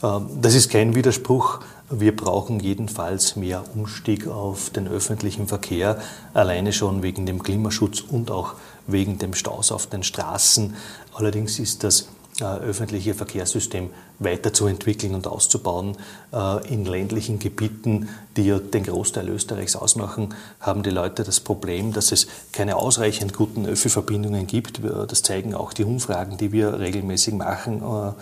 Das 0.00 0.54
ist 0.54 0.70
kein 0.70 0.94
Widerspruch. 0.94 1.60
Wir 1.90 2.14
brauchen 2.14 2.60
jedenfalls 2.60 3.34
mehr 3.34 3.64
Umstieg 3.74 4.26
auf 4.26 4.68
den 4.68 4.86
öffentlichen 4.86 5.46
Verkehr, 5.46 5.98
alleine 6.34 6.74
schon 6.74 7.02
wegen 7.02 7.24
dem 7.24 7.42
Klimaschutz 7.42 8.02
und 8.02 8.30
auch 8.30 8.56
wegen 8.86 9.18
dem 9.18 9.32
Staus 9.32 9.72
auf 9.72 9.86
den 9.86 10.02
Straßen. 10.02 10.76
Allerdings 11.14 11.58
ist 11.58 11.84
das 11.84 12.08
äh, 12.40 12.44
öffentliche 12.44 13.14
Verkehrssystem 13.14 13.88
weiterzuentwickeln 14.18 15.14
und 15.14 15.26
auszubauen. 15.26 15.96
Äh, 16.32 16.72
in 16.72 16.84
ländlichen 16.84 17.38
Gebieten, 17.38 18.08
die 18.36 18.46
ja 18.46 18.58
den 18.58 18.84
Großteil 18.84 19.28
Österreichs 19.28 19.76
ausmachen, 19.76 20.34
haben 20.60 20.82
die 20.82 20.90
Leute 20.90 21.24
das 21.24 21.40
Problem, 21.40 21.92
dass 21.92 22.12
es 22.12 22.26
keine 22.52 22.76
ausreichend 22.76 23.34
guten 23.34 23.66
Öffi-Verbindungen 23.66 24.46
gibt. 24.46 24.80
Das 25.08 25.22
zeigen 25.22 25.54
auch 25.54 25.72
die 25.72 25.84
Umfragen, 25.84 26.36
die 26.36 26.52
wir 26.52 26.78
regelmäßig 26.78 27.34
machen 27.34 27.82
äh, 27.82 28.12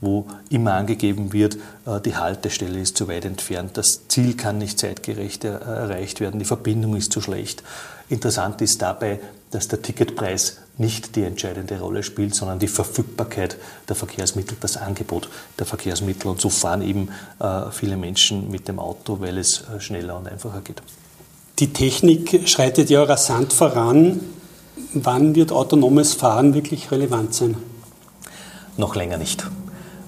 wo 0.00 0.26
immer 0.50 0.74
angegeben 0.74 1.32
wird, 1.32 1.56
äh, 1.86 2.00
die 2.04 2.16
Haltestelle 2.16 2.78
ist 2.78 2.96
zu 2.96 3.08
weit 3.08 3.24
entfernt, 3.24 3.76
das 3.76 4.06
Ziel 4.08 4.36
kann 4.36 4.58
nicht 4.58 4.78
zeitgerecht 4.78 5.44
erreicht 5.44 6.20
werden, 6.20 6.38
die 6.38 6.44
Verbindung 6.44 6.94
ist 6.96 7.12
zu 7.12 7.20
schlecht. 7.20 7.62
Interessant 8.08 8.60
ist 8.60 8.82
dabei, 8.82 9.20
dass 9.50 9.68
der 9.68 9.80
Ticketpreis 9.80 10.58
nicht 10.76 11.16
die 11.16 11.22
entscheidende 11.22 11.78
Rolle 11.78 12.02
spielt, 12.02 12.34
sondern 12.34 12.58
die 12.58 12.68
Verfügbarkeit 12.68 13.56
der 13.88 13.96
Verkehrsmittel, 13.96 14.56
das 14.60 14.76
Angebot 14.76 15.28
der 15.58 15.66
Verkehrsmittel. 15.66 16.28
Und 16.28 16.40
so 16.40 16.48
fahren 16.48 16.82
eben 16.82 17.08
äh, 17.38 17.70
viele 17.70 17.96
Menschen 17.96 18.50
mit 18.50 18.68
dem 18.68 18.78
Auto, 18.78 19.20
weil 19.20 19.38
es 19.38 19.62
äh, 19.62 19.80
schneller 19.80 20.16
und 20.16 20.28
einfacher 20.28 20.60
geht. 20.60 20.82
Die 21.58 21.72
Technik 21.72 22.48
schreitet 22.48 22.90
ja 22.90 23.02
rasant 23.02 23.52
voran. 23.52 24.20
Wann 24.92 25.34
wird 25.34 25.52
autonomes 25.52 26.14
Fahren 26.14 26.54
wirklich 26.54 26.90
relevant 26.90 27.34
sein? 27.34 27.56
Noch 28.76 28.96
länger 28.96 29.18
nicht. 29.18 29.44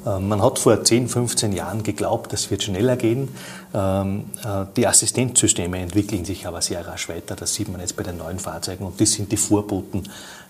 Ähm, 0.06 0.28
man 0.28 0.42
hat 0.42 0.58
vor 0.58 0.82
10, 0.82 1.08
15 1.08 1.52
Jahren 1.52 1.82
geglaubt, 1.82 2.32
das 2.32 2.50
wird 2.50 2.62
schneller 2.62 2.96
gehen. 2.96 3.28
Ähm, 3.74 4.26
äh, 4.44 4.64
die 4.76 4.86
Assistenzsysteme 4.86 5.78
entwickeln 5.78 6.24
sich 6.24 6.46
aber 6.46 6.62
sehr 6.62 6.86
rasch 6.86 7.08
weiter. 7.08 7.34
Das 7.34 7.54
sieht 7.54 7.68
man 7.68 7.80
jetzt 7.80 7.96
bei 7.96 8.02
den 8.02 8.16
neuen 8.16 8.38
Fahrzeugen 8.38 8.86
und 8.86 8.98
die 9.00 9.06
sind 9.06 9.32
die 9.32 9.36
Vorboten 9.36 10.04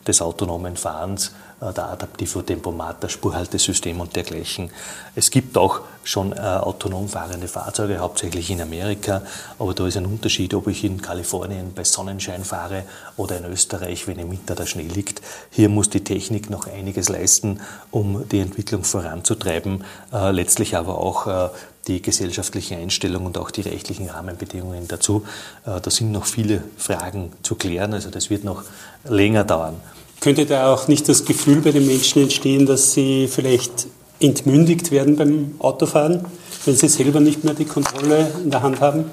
des 0.07 0.23
autonomen 0.23 0.77
Fahrens, 0.77 1.33
äh, 1.61 1.73
der 1.73 1.89
adaptive 1.89 2.45
Tempomat, 2.45 3.03
das 3.03 3.13
Spurhaltesystem 3.13 4.01
und 4.01 4.15
dergleichen. 4.15 4.71
Es 5.15 5.31
gibt 5.31 5.57
auch 5.57 5.81
schon 6.05 6.33
äh, 6.33 6.37
autonom 6.37 7.09
fahrende 7.09 7.49
Fahrzeuge, 7.49 7.99
hauptsächlich 7.99 8.51
in 8.51 8.61
Amerika, 8.61 9.23
aber 9.59 9.75
da 9.75 9.87
ist 9.87 9.97
ein 9.97 10.07
Unterschied, 10.07 10.55
ob 10.55 10.69
ich 10.69 10.85
in 10.85 11.01
Kalifornien 11.01 11.73
bei 11.75 11.85
Sonnenschein 11.85 12.45
fahre 12.45 12.85
oder 13.17 13.39
in 13.39 13.45
Österreich, 13.47 14.07
wenn 14.07 14.19
im 14.19 14.31
Winter 14.31 14.55
der 14.55 14.67
Schnee 14.67 14.89
liegt. 14.89 15.23
Hier 15.51 15.69
muss 15.69 15.91
die 15.91 16.05
Technik 16.05 16.51
noch 16.51 16.67
einiges 16.67 17.09
leisten, 17.09 17.61
um 17.91 18.29
die 18.29 18.41
Entwicklung 18.41 18.85
voranzutreiben, 18.85 19.85
äh, 20.13 20.31
letztlich 20.31 20.77
aber 20.77 20.99
auch 20.99 21.51
die 21.87 22.03
gesellschaftliche 22.03 22.77
Einstellung 22.77 23.27
und 23.27 23.39
auch 23.39 23.51
die 23.51 23.61
rechtlichen 23.63 24.09
Rahmenbedingungen 24.09 24.89
dazu. 24.89 25.25
Äh, 25.65 25.81
da 25.81 25.91
sind 25.91 26.13
noch 26.13 26.27
viele 26.27 26.63
Fragen 26.77 27.33
zu 27.43 27.55
klären, 27.55 27.95
also 27.95 28.11
das 28.11 28.31
wird 28.31 28.45
noch 28.45 28.65
länger 29.09 29.45
dauern. 29.45 29.77
Könnte 30.21 30.47
da 30.47 30.73
auch 30.73 30.89
nicht 30.89 31.09
das 31.09 31.25
Gefühl 31.25 31.61
bei 31.61 31.73
den 31.73 31.87
Menschen 31.87 32.23
entstehen, 32.23 32.67
dass 32.67 32.93
sie 32.95 33.29
vielleicht 33.29 33.87
entmündigt 34.19 34.91
werden 34.91 35.17
beim 35.17 35.55
Autofahren, 35.59 36.25
wenn 36.65 36.75
sie 36.75 36.89
selber 36.89 37.21
nicht 37.21 37.45
mehr 37.45 37.55
die 37.55 37.67
Kontrolle 37.67 38.33
in 38.43 38.51
der 38.51 38.63
Hand 38.63 38.81
haben? 38.81 39.05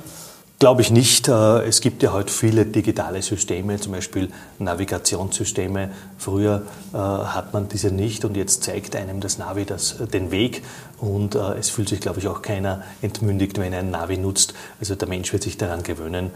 Glaube 0.63 0.81
ich 0.81 0.91
nicht. 0.91 1.27
Äh, 1.27 1.63
es 1.65 1.81
gibt 1.81 2.03
ja 2.03 2.13
heute 2.13 2.31
viele 2.31 2.65
digitale 2.65 3.21
Systeme, 3.21 3.81
zum 3.81 3.91
Beispiel 3.91 4.29
Navigationssysteme. 4.59 5.89
Früher 6.17 6.61
äh, 6.93 6.97
hat 6.97 7.51
man 7.51 7.67
diese 7.67 7.91
nicht 7.91 8.23
und 8.23 8.37
jetzt 8.37 8.63
zeigt 8.63 8.95
einem 8.95 9.19
das 9.19 9.37
Navi 9.37 9.65
das, 9.65 9.99
äh, 9.99 10.07
den 10.07 10.31
Weg 10.31 10.63
und 10.99 11.35
es 11.35 11.69
fühlt 11.69 11.89
sich, 11.89 11.99
glaube 11.99 12.21
ich, 12.21 12.29
auch 12.29 12.41
keiner 12.41 12.81
entmündigt, 13.01 13.59
wenn 13.59 13.73
er 13.73 13.79
ein 13.79 13.91
Navi 13.91 14.15
nutzt. 14.15 14.53
Also 14.79 14.95
der 14.95 15.09
Mensch 15.09 15.33
wird 15.33 15.43
sich 15.43 15.57
daran 15.57 15.83
gewöhnen. 15.83 16.31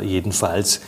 Jedenfalls 0.00 0.80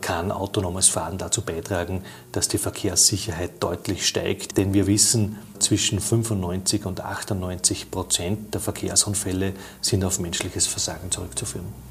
kann 0.00 0.32
autonomes 0.32 0.88
Fahren 0.88 1.18
dazu 1.18 1.42
beitragen, 1.42 2.02
dass 2.32 2.48
die 2.48 2.58
Verkehrssicherheit 2.58 3.62
deutlich 3.62 4.08
steigt, 4.08 4.56
denn 4.56 4.74
wir 4.74 4.88
wissen, 4.88 5.36
zwischen 5.60 6.00
95 6.00 6.84
und 6.84 7.00
98 7.00 7.92
Prozent 7.92 8.54
der 8.54 8.60
Verkehrsunfälle 8.60 9.52
sind 9.80 10.04
auf 10.04 10.18
menschliches 10.18 10.66
Versagen 10.66 11.12
zurückzuführen. 11.12 11.87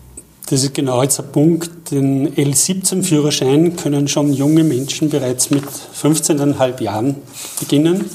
Das 0.50 0.64
ist 0.64 0.74
genau 0.74 1.04
jetzt 1.04 1.20
ein 1.20 1.30
Punkt. 1.30 1.92
Den 1.92 2.34
L17-Führerschein 2.34 3.76
können 3.76 4.08
schon 4.08 4.32
junge 4.32 4.64
Menschen 4.64 5.10
bereits 5.10 5.50
mit 5.50 5.66
15,5 5.66 6.82
Jahren 6.82 7.16
beginnen. 7.60 8.06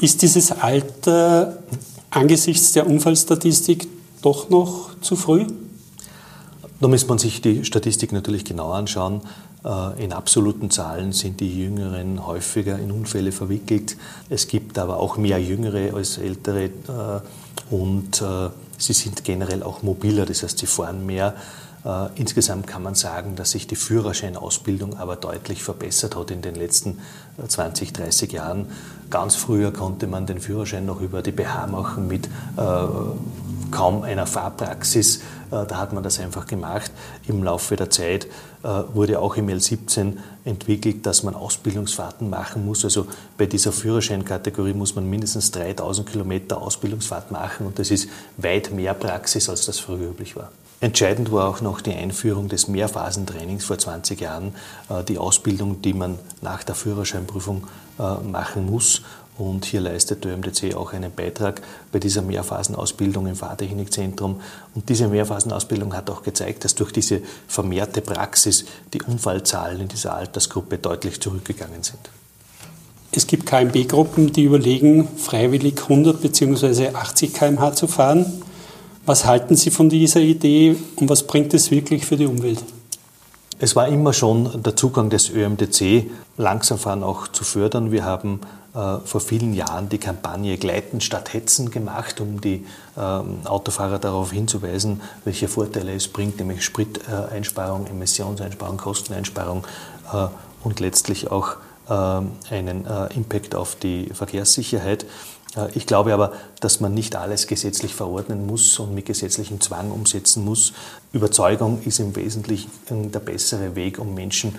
Ist 0.00 0.22
dieses 0.22 0.52
Alter 0.52 1.58
angesichts 2.10 2.70
der 2.72 2.86
Unfallstatistik 2.86 3.88
doch 4.22 4.48
noch 4.48 4.90
zu 5.00 5.16
früh? 5.16 5.44
Da 6.80 6.86
muss 6.86 7.08
man 7.08 7.18
sich 7.18 7.40
die 7.40 7.64
Statistik 7.64 8.12
natürlich 8.12 8.44
genau 8.44 8.70
anschauen. 8.70 9.20
Äh, 9.64 10.04
in 10.04 10.12
absoluten 10.12 10.70
Zahlen 10.70 11.12
sind 11.12 11.40
die 11.40 11.62
Jüngeren 11.62 12.26
häufiger 12.26 12.78
in 12.78 12.92
Unfälle 12.92 13.32
verwickelt. 13.32 13.96
Es 14.28 14.46
gibt 14.46 14.78
aber 14.78 14.98
auch 14.98 15.16
mehr 15.16 15.40
Jüngere 15.40 15.94
als 15.94 16.16
Ältere 16.16 16.66
äh, 16.66 17.74
und 17.74 18.22
äh, 18.22 18.50
sie 18.80 18.92
sind 18.92 19.24
generell 19.24 19.62
auch 19.62 19.82
mobiler, 19.82 20.26
das 20.26 20.42
heißt, 20.42 20.58
sie 20.58 20.66
fahren 20.66 21.06
mehr. 21.06 21.34
Insgesamt 22.14 22.66
kann 22.66 22.82
man 22.82 22.94
sagen, 22.94 23.36
dass 23.36 23.52
sich 23.52 23.66
die 23.66 23.74
Führerscheinausbildung 23.74 24.98
aber 24.98 25.16
deutlich 25.16 25.62
verbessert 25.62 26.14
hat 26.14 26.30
in 26.30 26.42
den 26.42 26.54
letzten 26.54 26.98
20, 27.48 27.94
30 27.94 28.32
Jahren. 28.32 28.66
Ganz 29.08 29.34
früher 29.34 29.72
konnte 29.72 30.06
man 30.06 30.26
den 30.26 30.40
Führerschein 30.40 30.84
noch 30.84 31.00
über 31.00 31.22
die 31.22 31.32
BH 31.32 31.68
machen 31.68 32.06
mit 32.06 32.28
kaum 33.70 34.02
einer 34.02 34.26
Fahrpraxis. 34.26 35.22
Äh, 35.50 35.66
da 35.66 35.78
hat 35.78 35.92
man 35.92 36.02
das 36.02 36.18
einfach 36.20 36.46
gemacht. 36.46 36.90
Im 37.26 37.42
Laufe 37.42 37.76
der 37.76 37.90
Zeit 37.90 38.26
äh, 38.62 38.68
wurde 38.92 39.20
auch 39.20 39.36
im 39.36 39.48
L17 39.48 40.16
entwickelt, 40.44 41.06
dass 41.06 41.22
man 41.22 41.34
Ausbildungsfahrten 41.34 42.30
machen 42.30 42.64
muss. 42.64 42.84
Also 42.84 43.06
bei 43.36 43.46
dieser 43.46 43.72
Führerscheinkategorie 43.72 44.72
muss 44.72 44.94
man 44.94 45.08
mindestens 45.08 45.50
3000 45.50 46.08
Kilometer 46.08 46.60
Ausbildungsfahrt 46.60 47.30
machen 47.30 47.66
und 47.66 47.78
das 47.78 47.90
ist 47.90 48.08
weit 48.36 48.72
mehr 48.72 48.94
Praxis, 48.94 49.48
als 49.48 49.66
das 49.66 49.78
früher 49.78 50.10
üblich 50.10 50.36
war. 50.36 50.50
Entscheidend 50.82 51.30
war 51.30 51.48
auch 51.48 51.60
noch 51.60 51.82
die 51.82 51.92
Einführung 51.92 52.48
des 52.48 52.66
Mehrphasentrainings 52.68 53.64
vor 53.64 53.76
20 53.76 54.18
Jahren, 54.18 54.54
äh, 54.88 55.04
die 55.04 55.18
Ausbildung, 55.18 55.82
die 55.82 55.92
man 55.92 56.18
nach 56.40 56.62
der 56.64 56.74
Führerscheinprüfung 56.74 57.66
machen 58.22 58.64
muss. 58.64 59.02
Und 59.40 59.64
hier 59.64 59.80
leistet 59.80 60.22
der 60.22 60.32
ÖMDC 60.32 60.74
auch 60.74 60.92
einen 60.92 61.10
Beitrag 61.10 61.62
bei 61.92 61.98
dieser 61.98 62.20
Mehrphasenausbildung 62.20 63.26
im 63.26 63.36
Fahrtechnikzentrum. 63.36 64.38
Und 64.74 64.88
diese 64.90 65.08
Mehrphasenausbildung 65.08 65.96
hat 65.96 66.10
auch 66.10 66.22
gezeigt, 66.22 66.66
dass 66.66 66.74
durch 66.74 66.92
diese 66.92 67.22
vermehrte 67.48 68.02
Praxis 68.02 68.66
die 68.92 69.00
Unfallzahlen 69.00 69.80
in 69.80 69.88
dieser 69.88 70.14
Altersgruppe 70.14 70.76
deutlich 70.76 71.22
zurückgegangen 71.22 71.82
sind. 71.82 72.00
Es 73.12 73.26
gibt 73.26 73.46
KMB-Gruppen, 73.46 74.30
die 74.30 74.42
überlegen, 74.42 75.08
freiwillig 75.16 75.84
100 75.84 76.20
bzw. 76.20 76.88
80 76.88 77.32
km/h 77.32 77.72
zu 77.72 77.86
fahren. 77.86 78.26
Was 79.06 79.24
halten 79.24 79.56
Sie 79.56 79.70
von 79.70 79.88
dieser 79.88 80.20
Idee 80.20 80.76
und 80.96 81.08
was 81.08 81.26
bringt 81.26 81.54
es 81.54 81.70
wirklich 81.70 82.04
für 82.04 82.18
die 82.18 82.26
Umwelt? 82.26 82.62
Es 83.58 83.74
war 83.74 83.88
immer 83.88 84.12
schon 84.12 84.62
der 84.62 84.76
Zugang 84.76 85.08
des 85.08 85.30
ÖMDC, 85.30 86.10
Langsamfahren 86.36 87.02
auch 87.02 87.26
zu 87.28 87.44
fördern. 87.44 87.90
Wir 87.90 88.04
haben 88.04 88.40
vor 88.72 89.20
vielen 89.20 89.52
Jahren 89.52 89.88
die 89.88 89.98
Kampagne 89.98 90.56
Gleiten 90.56 91.00
statt 91.00 91.32
Hetzen 91.34 91.70
gemacht, 91.72 92.20
um 92.20 92.40
die 92.40 92.64
ähm, 92.96 93.38
Autofahrer 93.44 93.98
darauf 93.98 94.30
hinzuweisen, 94.30 95.00
welche 95.24 95.48
Vorteile 95.48 95.94
es 95.94 96.08
bringt, 96.08 96.38
nämlich 96.38 96.64
Spriteinsparung, 96.64 97.86
Emissionseinsparung, 97.86 98.76
Kosteneinsparung 98.76 99.66
äh, 100.12 100.26
und 100.62 100.80
letztlich 100.80 101.30
auch 101.30 101.56
ähm, 101.88 102.32
einen 102.50 102.86
äh, 102.86 103.12
Impact 103.14 103.54
auf 103.54 103.74
die 103.74 104.10
Verkehrssicherheit. 104.12 105.06
Ich 105.74 105.84
glaube 105.84 106.14
aber, 106.14 106.32
dass 106.60 106.78
man 106.78 106.94
nicht 106.94 107.16
alles 107.16 107.48
gesetzlich 107.48 107.92
verordnen 107.92 108.46
muss 108.46 108.78
und 108.78 108.94
mit 108.94 109.06
gesetzlichem 109.06 109.60
Zwang 109.60 109.90
umsetzen 109.90 110.44
muss. 110.44 110.72
Überzeugung 111.12 111.82
ist 111.84 111.98
im 111.98 112.14
Wesentlichen 112.14 112.70
der 113.10 113.18
bessere 113.18 113.74
Weg, 113.74 113.98
um 113.98 114.14
Menschen 114.14 114.54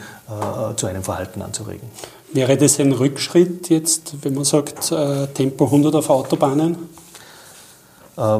zu 0.76 0.88
einem 0.88 1.02
Verhalten 1.02 1.42
anzuregen. 1.42 1.90
Wäre 2.34 2.56
das 2.56 2.80
ein 2.80 2.94
Rückschritt 2.94 3.70
jetzt, 3.70 4.14
wenn 4.22 4.36
man 4.36 4.46
sagt, 4.46 4.92
äh, 4.92 5.28
Tempo 5.28 5.66
100 5.66 5.94
auf 5.96 6.10
Autobahnen? 6.10 6.78
Äh, 8.18 8.40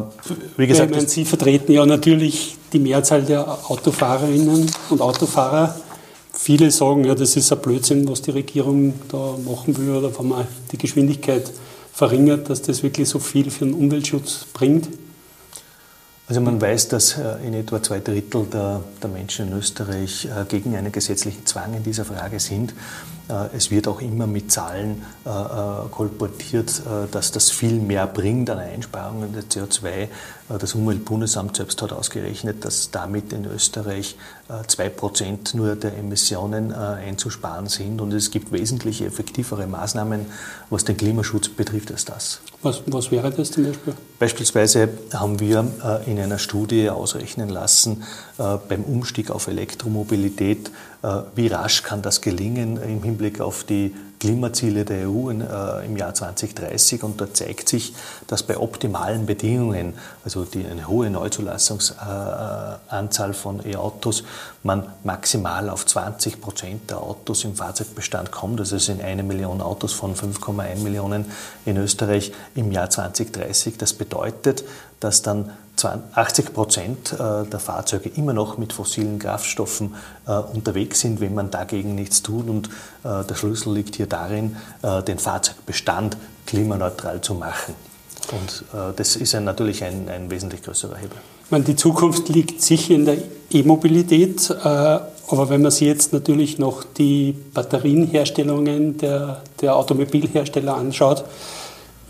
wie 0.56 0.68
gesagt, 0.68 0.92
meine, 0.92 1.08
Sie 1.08 1.26
vertreten 1.26 1.74
ja 1.74 1.86
natürlich 1.86 2.58
die 2.72 2.80
Mehrzahl 2.80 3.24
der 3.24 3.46
Autofahrerinnen 3.70 4.72
und 4.90 5.02
Autofahrer. 5.02 5.76
Viele 6.34 6.72
sagen, 6.72 7.04
ja, 7.04 7.16
das 7.16 7.36
ist 7.36 7.52
ein 7.52 7.60
Blödsinn, 7.60 8.08
was 8.08 8.22
die 8.22 8.32
Regierung 8.32 8.94
da 9.10 9.36
machen 9.46 9.78
will, 9.78 9.98
oder 9.98 10.18
wenn 10.18 10.28
man 10.28 10.48
die 10.72 10.78
Geschwindigkeit 10.78 11.52
verringert, 11.92 12.50
dass 12.50 12.62
das 12.62 12.84
wirklich 12.84 13.10
so 13.10 13.20
viel 13.20 13.52
für 13.52 13.66
den 13.66 13.74
Umweltschutz 13.74 14.46
bringt. 14.54 14.88
Also 16.32 16.40
man 16.40 16.62
weiß, 16.62 16.88
dass 16.88 17.18
äh, 17.18 17.46
in 17.46 17.54
etwa 17.54 17.84
zwei 17.84 18.00
Drittel 18.00 18.46
der, 18.46 18.80
der 19.04 19.10
Menschen 19.10 19.50
in 19.50 19.58
Österreich 19.58 20.30
äh, 20.34 20.46
gegen 20.48 20.78
einen 20.78 20.90
gesetzlichen 20.90 21.46
Zwang 21.46 21.74
in 21.74 21.84
dieser 21.84 22.06
Frage 22.06 22.40
sind. 22.40 22.74
Äh, 23.28 23.48
es 23.54 23.70
wird 23.70 23.86
auch 23.90 24.00
immer 24.00 24.28
mit 24.28 24.50
Zahlen 24.50 25.02
kolportiert, 25.92 26.82
dass 27.12 27.32
das 27.32 27.52
viel 27.52 27.80
mehr 27.80 28.08
bringt 28.08 28.50
an 28.50 28.60
Einsparungen 28.60 29.34
der 29.34 29.44
CO2. 29.44 30.08
Das 30.48 30.74
Umweltbundesamt 30.74 31.58
selbst 31.58 31.82
hat 31.82 31.92
ausgerechnet, 31.92 32.64
dass 32.66 32.92
damit 32.92 33.34
in 33.34 33.46
Österreich 33.46 34.16
zwei 34.68 34.90
Prozent 34.90 35.54
nur 35.54 35.76
der 35.76 35.98
Emissionen 35.98 36.74
einzusparen 36.74 37.68
sind 37.68 38.02
und 38.02 38.14
es 38.14 38.32
gibt 38.32 38.52
wesentlich 38.52 39.04
effektivere 39.04 39.68
Maßnahmen, 39.68 40.26
was 40.70 40.86
den 40.86 40.98
Klimaschutz 40.98 41.50
betrifft, 41.50 41.92
als 41.92 42.06
das. 42.06 42.42
Was, 42.64 42.84
was 42.86 43.12
wäre 43.12 43.32
das 43.32 43.52
zum 43.52 43.66
Beispiel? 43.66 43.94
Beispielsweise 44.20 44.90
haben 45.14 45.40
wir 45.40 45.66
in 46.06 46.20
einer 46.20 46.38
Studie 46.38 46.90
ausrechnen 46.90 47.50
lassen, 47.50 48.04
beim 48.68 48.84
Umstieg 48.84 49.30
auf 49.30 49.48
Elektromobilität, 49.48 50.72
wie 51.36 51.48
rasch 51.48 51.84
kann 51.84 52.02
das 52.02 52.22
gelingen 52.22 52.82
im 52.82 53.04
Hinblick 53.04 53.40
auf 53.40 53.64
die 53.64 53.94
Klimaziele 54.22 54.86
der 54.86 55.10
EU 55.10 55.32
äh, 55.32 55.84
im 55.84 55.98
Jahr 55.98 56.14
2030 56.14 57.02
und 57.02 57.20
da 57.20 57.34
zeigt 57.34 57.68
sich, 57.68 57.96
dass 58.28 58.44
bei 58.44 58.56
optimalen 58.56 59.26
Bedingungen, 59.26 59.96
also 60.24 60.44
die, 60.44 60.64
eine 60.64 60.88
hohe 60.88 61.10
Neuzulassungsanzahl 61.10 63.32
äh, 63.32 63.34
von 63.34 63.66
E-Autos, 63.66 64.24
man 64.62 64.86
maximal 65.04 65.72
auf 65.72 65.88
20 65.88 66.40
Prozent 66.40 66.92
der 66.92 67.02
Autos 67.02 67.44
im 67.46 67.56
Fahrzeugbestand 67.56 68.32
kommt. 68.32 68.60
Also 68.60 68.76
es 68.76 68.86
sind 68.86 69.02
eine 69.02 69.24
Million 69.24 69.60
Autos 69.60 69.92
von 69.92 70.14
5,1 70.14 70.84
Millionen 70.84 71.26
in 71.66 71.78
Österreich 71.78 72.32
im 72.54 72.72
Jahr 72.72 72.92
2030. 72.92 73.80
Das 73.80 73.94
bedeutet, 73.94 74.64
dass 75.00 75.24
dann 75.24 75.50
80 75.86 76.54
Prozent 76.54 77.14
äh, 77.14 77.46
der 77.46 77.60
Fahrzeuge 77.60 78.10
immer 78.16 78.34
noch 78.34 78.58
mit 78.58 78.74
fossilen 78.74 79.20
Kraftstoffen 79.20 79.96
äh, 80.28 80.32
unterwegs 80.32 81.00
sind, 81.02 81.22
wenn 81.22 81.34
man 81.34 81.52
dagegen 81.52 81.96
nichts 81.96 82.22
tut. 82.22 82.50
Und 82.50 82.70
äh, 83.04 83.24
der 83.24 83.36
Schlüssel 83.36 83.74
liegt 83.74 83.96
hier 83.96 84.08
darin, 84.08 84.56
den 85.08 85.20
Fahrzeugbestand 85.20 86.18
klimaneutral 86.46 87.22
zu 87.22 87.34
machen. 87.34 87.76
Und 88.32 88.64
das 88.96 89.16
ist 89.16 89.34
natürlich 89.34 89.84
ein, 89.84 90.08
ein 90.10 90.30
wesentlich 90.30 90.64
größerer 90.64 90.96
Hebel. 90.96 91.18
Meine, 91.50 91.64
die 91.64 91.76
Zukunft 91.76 92.30
liegt 92.30 92.62
sicher 92.62 92.94
in 92.94 93.06
der 93.06 93.18
E-Mobilität, 93.52 94.52
aber 94.62 95.50
wenn 95.50 95.62
man 95.62 95.72
sich 95.72 95.88
jetzt 95.88 96.14
natürlich 96.14 96.60
noch 96.60 96.84
die 96.84 97.36
Batterienherstellungen 97.54 98.98
der, 98.98 99.42
der 99.62 99.76
Automobilhersteller 99.76 100.76
anschaut, 100.76 101.26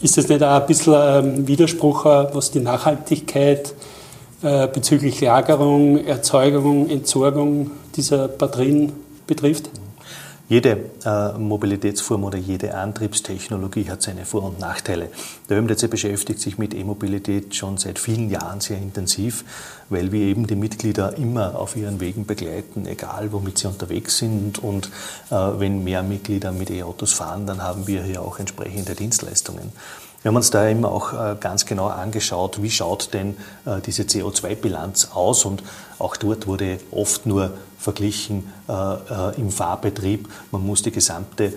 ist 0.02 0.18
das 0.18 0.28
nicht 0.28 0.44
auch 0.44 0.62
ein 0.62 0.66
bisschen 0.66 0.94
ein 0.94 1.48
Widerspruch, 1.48 2.06
äh, 2.06 2.28
was 2.34 2.52
die 2.52 2.60
Nachhaltigkeit 2.60 3.74
äh, 4.44 4.68
bezüglich 4.68 5.22
Lagerung, 5.22 6.06
Erzeugung, 6.06 6.90
Entsorgung 6.90 7.72
dieser 7.96 8.28
Batterien 8.28 8.92
betrifft? 9.28 9.70
Jede 10.52 10.92
äh, 11.06 11.38
Mobilitätsform 11.38 12.26
oder 12.26 12.38
jede 12.38 12.74
Antriebstechnologie 12.76 13.90
hat 13.90 14.02
seine 14.02 14.26
Vor- 14.26 14.44
und 14.44 14.60
Nachteile. 14.60 15.08
Der 15.48 15.58
ÖMDC 15.58 15.90
beschäftigt 15.90 16.42
sich 16.42 16.58
mit 16.58 16.74
E-Mobilität 16.74 17.56
schon 17.56 17.78
seit 17.78 17.98
vielen 17.98 18.30
Jahren 18.30 18.60
sehr 18.60 18.78
intensiv, 18.78 19.46
weil 19.88 20.12
wir 20.12 20.20
eben 20.20 20.48
die 20.48 20.58
Mitglieder 20.58 21.18
immer 21.18 21.58
auf 21.58 21.78
ihren 21.78 22.02
Wegen 22.02 22.26
begleiten, 22.26 22.86
egal 22.86 23.32
womit 23.32 23.60
sie 23.60 23.68
unterwegs 23.68 24.18
sind. 24.18 24.60
Und 24.60 24.88
äh, 25.30 25.36
wenn 25.36 25.86
mehr 25.86 26.04
Mitglieder 26.04 26.52
mit 26.52 26.70
E-Autos 26.70 27.14
fahren, 27.14 27.48
dann 27.48 27.64
haben 27.64 27.88
wir 27.88 28.04
hier 28.04 28.22
auch 28.22 28.38
entsprechende 28.38 28.94
Dienstleistungen. 28.94 29.72
Wir 30.22 30.30
haben 30.30 30.36
uns 30.36 30.52
da 30.52 30.68
immer 30.68 30.92
auch 30.92 31.14
äh, 31.14 31.36
ganz 31.40 31.66
genau 31.66 31.88
angeschaut, 31.88 32.62
wie 32.62 32.70
schaut 32.70 33.12
denn 33.14 33.38
äh, 33.66 33.82
diese 33.84 34.04
CO2-Bilanz 34.04 35.10
aus 35.16 35.46
und 35.46 35.64
auch 35.98 36.16
dort 36.16 36.46
wurde 36.46 36.80
oft 36.92 37.26
nur 37.26 37.54
verglichen 37.80 38.54
äh, 38.70 39.36
im 39.38 39.50
Fahrbetrieb. 39.50 40.30
Man 40.52 40.64
muss 40.64 40.84
die 40.84 40.92
gesamte 40.92 41.54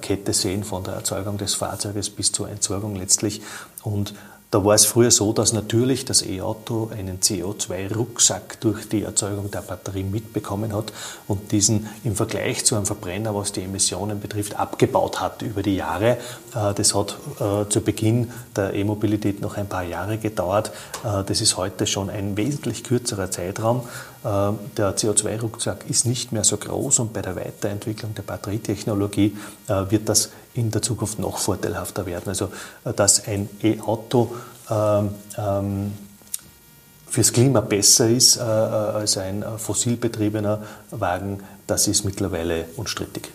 Kette 0.00 0.32
sehen, 0.32 0.64
von 0.64 0.84
der 0.84 0.94
Erzeugung 0.94 1.36
des 1.36 1.54
Fahrzeuges 1.54 2.08
bis 2.08 2.32
zur 2.32 2.48
Entsorgung 2.48 2.96
letztlich. 2.96 3.42
Und 3.82 4.14
da 4.50 4.64
war 4.64 4.74
es 4.74 4.86
früher 4.86 5.10
so, 5.10 5.32
dass 5.32 5.52
natürlich 5.52 6.04
das 6.04 6.22
E-Auto 6.22 6.90
einen 6.96 7.18
CO2-Rucksack 7.18 8.60
durch 8.60 8.88
die 8.88 9.02
Erzeugung 9.02 9.50
der 9.50 9.60
Batterie 9.60 10.04
mitbekommen 10.04 10.72
hat 10.72 10.92
und 11.26 11.50
diesen 11.50 11.88
im 12.04 12.14
Vergleich 12.14 12.64
zu 12.64 12.76
einem 12.76 12.86
Verbrenner, 12.86 13.34
was 13.34 13.50
die 13.50 13.62
Emissionen 13.62 14.20
betrifft, 14.20 14.56
abgebaut 14.56 15.20
hat 15.20 15.42
über 15.42 15.62
die 15.62 15.74
Jahre. 15.74 16.18
Äh, 16.54 16.74
das 16.74 16.94
hat 16.94 17.18
äh, 17.40 17.68
zu 17.68 17.80
Beginn 17.80 18.30
der 18.54 18.72
E-Mobilität 18.74 19.40
noch 19.40 19.56
ein 19.56 19.68
paar 19.68 19.82
Jahre 19.82 20.16
gedauert. 20.16 20.70
Äh, 21.02 21.24
das 21.24 21.40
ist 21.40 21.56
heute 21.56 21.86
schon 21.88 22.08
ein 22.08 22.36
wesentlich 22.36 22.84
kürzerer 22.84 23.32
Zeitraum. 23.32 23.82
Der 24.26 24.96
CO2-Rucksack 24.96 25.88
ist 25.88 26.04
nicht 26.04 26.32
mehr 26.32 26.42
so 26.42 26.56
groß 26.56 26.98
und 26.98 27.12
bei 27.12 27.22
der 27.22 27.36
Weiterentwicklung 27.36 28.12
der 28.12 28.22
Batterietechnologie 28.22 29.36
wird 29.88 30.08
das 30.08 30.30
in 30.54 30.72
der 30.72 30.82
Zukunft 30.82 31.20
noch 31.20 31.38
vorteilhafter 31.38 32.06
werden. 32.06 32.30
Also, 32.30 32.50
dass 32.96 33.28
ein 33.28 33.48
E-Auto 33.62 34.34
ähm, 34.68 35.10
ähm, 35.38 35.92
fürs 37.08 37.32
Klima 37.32 37.60
besser 37.60 38.08
ist 38.08 38.36
äh, 38.36 38.40
als 38.40 39.16
ein 39.16 39.44
fossilbetriebener 39.56 40.62
Wagen, 40.90 41.40
das 41.66 41.88
ist 41.88 42.04
mittlerweile 42.04 42.66
unstrittig. 42.76 43.30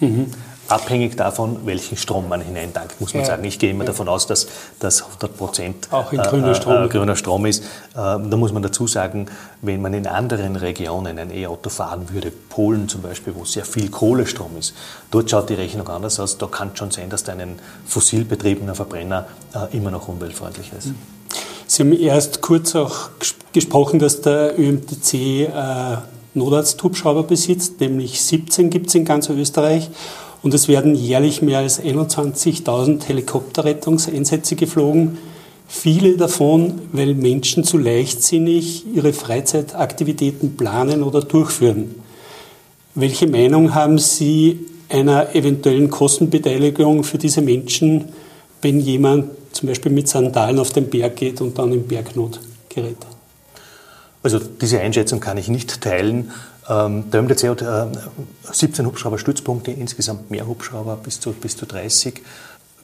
Mhm. 0.00 0.30
Abhängig 0.68 1.16
davon, 1.16 1.66
welchen 1.66 1.96
Strom 1.96 2.28
man 2.28 2.40
hineintankt, 2.40 3.00
muss 3.00 3.12
man 3.14 3.22
ja. 3.22 3.28
sagen. 3.28 3.44
Ich 3.44 3.58
gehe 3.58 3.70
immer 3.70 3.84
ja. 3.84 3.88
davon 3.88 4.08
aus, 4.08 4.26
dass 4.26 4.46
das 4.78 5.02
100 5.02 5.36
Prozent 5.36 5.88
grüner, 5.90 6.54
Strom. 6.54 6.84
Äh, 6.84 6.88
grüner 6.88 7.16
Strom 7.16 7.46
ist. 7.46 7.62
Äh, 7.62 7.64
da 7.94 8.36
muss 8.36 8.52
man 8.52 8.62
dazu 8.62 8.86
sagen, 8.86 9.26
wenn 9.60 9.82
man 9.82 9.92
in 9.92 10.06
anderen 10.06 10.56
Regionen 10.56 11.18
ein 11.18 11.30
E-Auto 11.30 11.68
fahren 11.68 12.08
würde, 12.10 12.30
Polen 12.30 12.88
zum 12.88 13.02
Beispiel, 13.02 13.34
wo 13.36 13.44
sehr 13.44 13.64
viel 13.64 13.90
Kohlestrom 13.90 14.56
ist, 14.58 14.74
dort 15.10 15.30
schaut 15.30 15.50
die 15.50 15.54
Rechnung 15.54 15.88
anders 15.88 16.18
aus. 16.20 16.38
Da 16.38 16.46
kann 16.46 16.70
es 16.72 16.78
schon 16.78 16.90
sein, 16.90 17.10
dass 17.10 17.28
ein 17.28 17.58
fossil 17.86 18.24
betriebener 18.24 18.74
Verbrenner 18.74 19.26
äh, 19.54 19.76
immer 19.76 19.90
noch 19.90 20.08
umweltfreundlich 20.08 20.70
ist. 20.76 20.88
Sie 21.66 21.82
haben 21.82 21.92
erst 21.92 22.40
kurz 22.40 22.74
auch 22.74 23.10
gesprochen, 23.52 23.98
dass 23.98 24.20
der 24.20 24.58
ÖMTC 24.58 25.14
äh, 25.14 25.96
Notarzthubschrauber 26.34 27.24
besitzt, 27.24 27.80
nämlich 27.80 28.22
17 28.22 28.70
gibt 28.70 28.88
es 28.88 28.94
in 28.94 29.04
ganz 29.04 29.28
Österreich. 29.28 29.90
Und 30.42 30.54
es 30.54 30.66
werden 30.68 30.94
jährlich 30.94 31.40
mehr 31.40 31.58
als 31.58 31.80
21.000 31.80 33.04
Helikopterrettungseinsätze 33.06 34.56
geflogen. 34.56 35.18
Viele 35.68 36.16
davon, 36.16 36.82
weil 36.92 37.14
Menschen 37.14 37.64
zu 37.64 37.78
leichtsinnig 37.78 38.84
ihre 38.94 39.12
Freizeitaktivitäten 39.12 40.56
planen 40.56 41.02
oder 41.02 41.20
durchführen. 41.20 41.94
Welche 42.94 43.26
Meinung 43.26 43.74
haben 43.74 43.98
Sie 43.98 44.66
einer 44.90 45.34
eventuellen 45.34 45.88
Kostenbeteiligung 45.88 47.04
für 47.04 47.16
diese 47.16 47.40
Menschen, 47.40 48.06
wenn 48.60 48.80
jemand 48.80 49.30
zum 49.52 49.68
Beispiel 49.68 49.92
mit 49.92 50.08
Sandalen 50.08 50.58
auf 50.58 50.70
den 50.70 50.90
Berg 50.90 51.16
geht 51.16 51.40
und 51.40 51.58
dann 51.58 51.72
in 51.72 51.86
Bergnot 51.86 52.40
gerät? 52.68 52.98
Also 54.22 54.38
diese 54.38 54.80
Einschätzung 54.80 55.20
kann 55.20 55.38
ich 55.38 55.48
nicht 55.48 55.80
teilen. 55.80 56.30
Ähm, 56.68 57.10
der 57.10 57.22
MDC 57.22 57.48
hat 57.48 57.64
17 58.52 58.84
äh, 58.84 58.88
Hubschrauberstützpunkte, 58.88 59.72
insgesamt 59.72 60.30
mehr 60.30 60.46
Hubschrauber, 60.46 60.96
bis 60.96 61.20
zu, 61.20 61.32
bis 61.32 61.56
zu 61.56 61.66
30. 61.66 62.22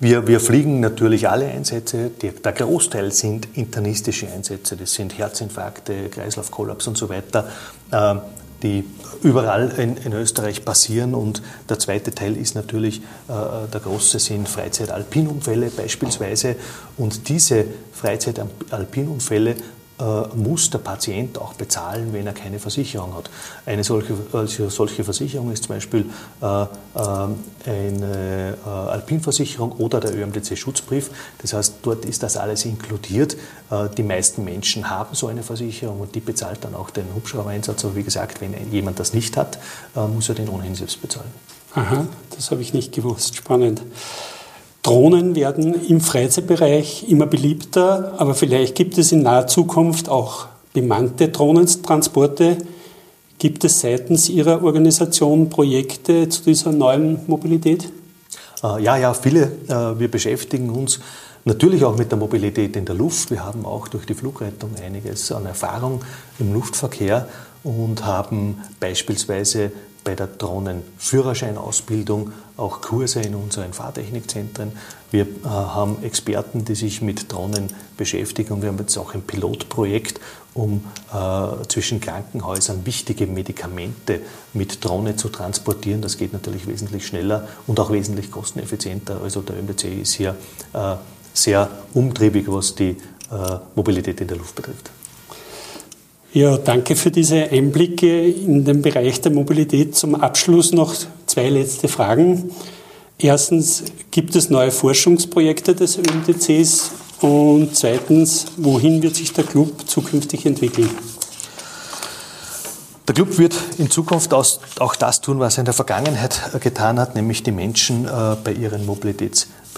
Wir, 0.00 0.26
wir 0.28 0.40
fliegen 0.40 0.80
natürlich 0.80 1.28
alle 1.28 1.46
Einsätze. 1.46 2.10
Die, 2.10 2.30
der 2.30 2.52
Großteil 2.52 3.12
sind 3.12 3.48
internistische 3.56 4.28
Einsätze. 4.30 4.76
Das 4.76 4.94
sind 4.94 5.18
Herzinfarkte, 5.18 6.08
Kreislaufkollaps 6.08 6.86
und 6.86 6.96
so 6.96 7.08
weiter. 7.08 7.48
Ähm, 7.92 8.20
die 8.62 8.84
überall 9.22 9.70
in, 9.78 9.96
in, 9.98 10.12
Österreich 10.12 10.64
passieren. 10.64 11.14
Und 11.14 11.42
der 11.68 11.78
zweite 11.78 12.12
Teil 12.12 12.36
ist 12.36 12.54
natürlich 12.54 12.98
äh, 13.28 13.68
der 13.72 13.80
große 13.80 14.18
sind 14.18 14.48
Freizeit-Alpinunfälle 14.48 15.70
beispielsweise. 15.70 16.56
Und 16.96 17.28
diese 17.28 17.64
Freizeit-Alpinunfälle 17.92 19.50
äh, 19.50 19.56
muss 20.34 20.70
der 20.70 20.78
Patient 20.78 21.38
auch 21.38 21.54
bezahlen, 21.54 22.12
wenn 22.12 22.26
er 22.26 22.32
keine 22.32 22.58
Versicherung 22.58 23.14
hat. 23.14 23.30
Eine 23.66 23.82
solche, 23.82 24.14
also 24.32 24.68
solche 24.68 25.02
Versicherung 25.02 25.50
ist 25.50 25.64
zum 25.64 25.74
Beispiel 25.74 26.06
äh, 26.40 26.62
äh, 26.62 26.66
eine 27.66 28.56
äh, 28.64 28.68
Alpinversicherung 28.68 29.72
oder 29.72 30.00
der 30.00 30.14
ÖMDC-Schutzbrief. 30.14 31.10
Das 31.42 31.52
heißt, 31.52 31.74
dort 31.82 32.04
ist 32.04 32.22
das 32.22 32.36
alles 32.36 32.64
inkludiert. 32.64 33.36
Äh, 33.70 33.88
die 33.96 34.02
meisten 34.02 34.44
Menschen 34.44 34.88
haben 34.88 35.14
so 35.14 35.26
eine 35.26 35.42
Versicherung 35.42 36.00
und 36.00 36.14
die 36.14 36.20
bezahlt 36.20 36.64
dann 36.64 36.74
auch 36.74 36.90
den 36.90 37.06
Hubschrauber-Einsatz. 37.14 37.84
Aber 37.84 37.96
wie 37.96 38.04
gesagt, 38.04 38.40
wenn 38.40 38.54
jemand 38.70 39.00
das 39.00 39.14
nicht 39.14 39.36
hat, 39.36 39.58
äh, 39.96 40.06
muss 40.06 40.28
er 40.28 40.34
den 40.34 40.48
ohnehin 40.48 40.74
selbst 40.74 41.00
bezahlen. 41.02 41.30
Aha, 41.74 42.06
das 42.34 42.50
habe 42.50 42.62
ich 42.62 42.72
nicht 42.72 42.92
gewusst. 42.92 43.36
Spannend. 43.36 43.82
Drohnen 44.82 45.34
werden 45.34 45.74
im 45.88 46.00
Freizeitbereich 46.00 47.06
immer 47.08 47.26
beliebter, 47.26 48.14
aber 48.18 48.34
vielleicht 48.34 48.74
gibt 48.74 48.96
es 48.96 49.12
in 49.12 49.22
naher 49.22 49.46
Zukunft 49.46 50.08
auch 50.08 50.46
bemannte 50.72 51.28
Drohnentransporte. 51.28 52.58
Gibt 53.38 53.64
es 53.64 53.80
seitens 53.80 54.28
Ihrer 54.28 54.62
Organisation 54.62 55.50
Projekte 55.50 56.28
zu 56.28 56.42
dieser 56.42 56.72
neuen 56.72 57.20
Mobilität? 57.26 57.90
Äh, 58.62 58.82
ja, 58.82 58.96
ja, 58.96 59.14
viele. 59.14 59.52
Äh, 59.68 59.98
wir 59.98 60.10
beschäftigen 60.10 60.70
uns 60.70 61.00
natürlich 61.44 61.84
auch 61.84 61.96
mit 61.96 62.10
der 62.10 62.18
Mobilität 62.18 62.76
in 62.76 62.84
der 62.84 62.94
Luft. 62.94 63.30
Wir 63.30 63.44
haben 63.44 63.64
auch 63.64 63.88
durch 63.88 64.06
die 64.06 64.14
Flugrettung 64.14 64.70
einiges 64.84 65.32
an 65.32 65.46
Erfahrung 65.46 66.02
im 66.38 66.52
Luftverkehr 66.52 67.28
und 67.62 68.04
haben 68.04 68.58
beispielsweise 68.80 69.72
bei 70.04 70.14
der 70.14 70.26
Drohnenführerscheinausbildung 70.26 72.32
auch 72.58 72.80
Kurse 72.80 73.20
in 73.20 73.34
unseren 73.34 73.72
Fahrtechnikzentren. 73.72 74.72
Wir 75.10 75.22
äh, 75.22 75.26
haben 75.44 76.02
Experten, 76.02 76.64
die 76.64 76.74
sich 76.74 77.00
mit 77.00 77.32
Drohnen 77.32 77.68
beschäftigen 77.96 78.52
und 78.52 78.62
wir 78.62 78.68
haben 78.68 78.78
jetzt 78.78 78.96
auch 78.98 79.14
ein 79.14 79.22
Pilotprojekt, 79.22 80.20
um 80.54 80.84
äh, 81.14 81.66
zwischen 81.68 82.00
Krankenhäusern 82.00 82.84
wichtige 82.84 83.26
Medikamente 83.26 84.20
mit 84.52 84.84
Drohne 84.84 85.16
zu 85.16 85.28
transportieren. 85.28 86.02
Das 86.02 86.18
geht 86.18 86.32
natürlich 86.32 86.66
wesentlich 86.66 87.06
schneller 87.06 87.48
und 87.66 87.78
auch 87.78 87.90
wesentlich 87.90 88.30
kosteneffizienter. 88.30 89.20
Also 89.22 89.40
der 89.40 89.56
ÖMDC 89.56 89.84
ist 90.02 90.14
hier 90.14 90.34
äh, 90.72 90.96
sehr 91.32 91.70
umtriebig, 91.94 92.46
was 92.48 92.74
die 92.74 92.96
Mobilität 93.74 94.22
in 94.22 94.26
der 94.26 94.38
Luft 94.38 94.54
betrifft. 94.54 94.90
Ja, 96.32 96.58
danke 96.58 96.94
für 96.94 97.10
diese 97.10 97.50
Einblicke 97.50 98.26
in 98.26 98.64
den 98.64 98.82
Bereich 98.82 99.20
der 99.22 99.32
Mobilität. 99.32 99.96
Zum 99.96 100.14
Abschluss 100.14 100.72
noch 100.72 100.94
zwei 101.38 101.50
letzte 101.50 101.86
Fragen. 101.86 102.50
Erstens, 103.16 103.84
gibt 104.10 104.34
es 104.34 104.50
neue 104.50 104.72
Forschungsprojekte 104.72 105.72
des 105.72 105.96
ÖMTCs? 105.96 106.90
Und 107.20 107.76
zweitens, 107.76 108.46
wohin 108.56 109.00
wird 109.04 109.14
sich 109.14 109.32
der 109.32 109.44
Club 109.44 109.88
zukünftig 109.88 110.46
entwickeln? 110.46 110.90
Der 113.06 113.14
Club 113.14 113.38
wird 113.38 113.54
in 113.78 113.88
Zukunft 113.88 114.34
auch 114.34 114.96
das 114.96 115.20
tun, 115.20 115.38
was 115.38 115.58
er 115.58 115.60
in 115.60 115.64
der 115.66 115.74
Vergangenheit 115.74 116.40
getan 116.60 116.98
hat, 116.98 117.14
nämlich 117.14 117.44
die 117.44 117.52
Menschen 117.52 118.06
äh, 118.06 118.36
bei 118.42 118.52
ihren 118.52 118.84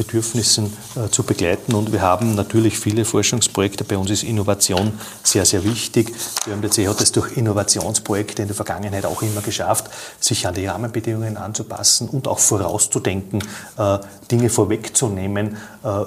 Mobilitätsbedürfnissen 0.00 0.72
äh, 0.96 1.08
zu 1.10 1.22
begleiten. 1.22 1.74
Und 1.74 1.92
wir 1.92 2.02
haben 2.02 2.34
natürlich 2.34 2.78
viele 2.78 3.04
Forschungsprojekte. 3.04 3.84
Bei 3.84 3.96
uns 3.96 4.10
ist 4.10 4.22
Innovation 4.22 4.92
sehr, 5.22 5.44
sehr 5.44 5.64
wichtig. 5.64 6.12
Die 6.46 6.50
MDC 6.50 6.88
hat 6.88 7.00
es 7.00 7.12
durch 7.12 7.36
Innovationsprojekte 7.36 8.42
in 8.42 8.48
der 8.48 8.56
Vergangenheit 8.56 9.04
auch 9.04 9.22
immer 9.22 9.42
geschafft, 9.42 9.90
sich 10.18 10.46
an 10.46 10.54
die 10.54 10.66
Rahmenbedingungen 10.66 11.36
anzupassen 11.36 12.08
und 12.08 12.28
auch 12.28 12.38
vorauszudenken, 12.38 13.42
äh, 13.76 13.98
Dinge 14.30 14.48
vorwegzunehmen. 14.48 15.56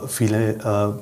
Viele 0.08 0.96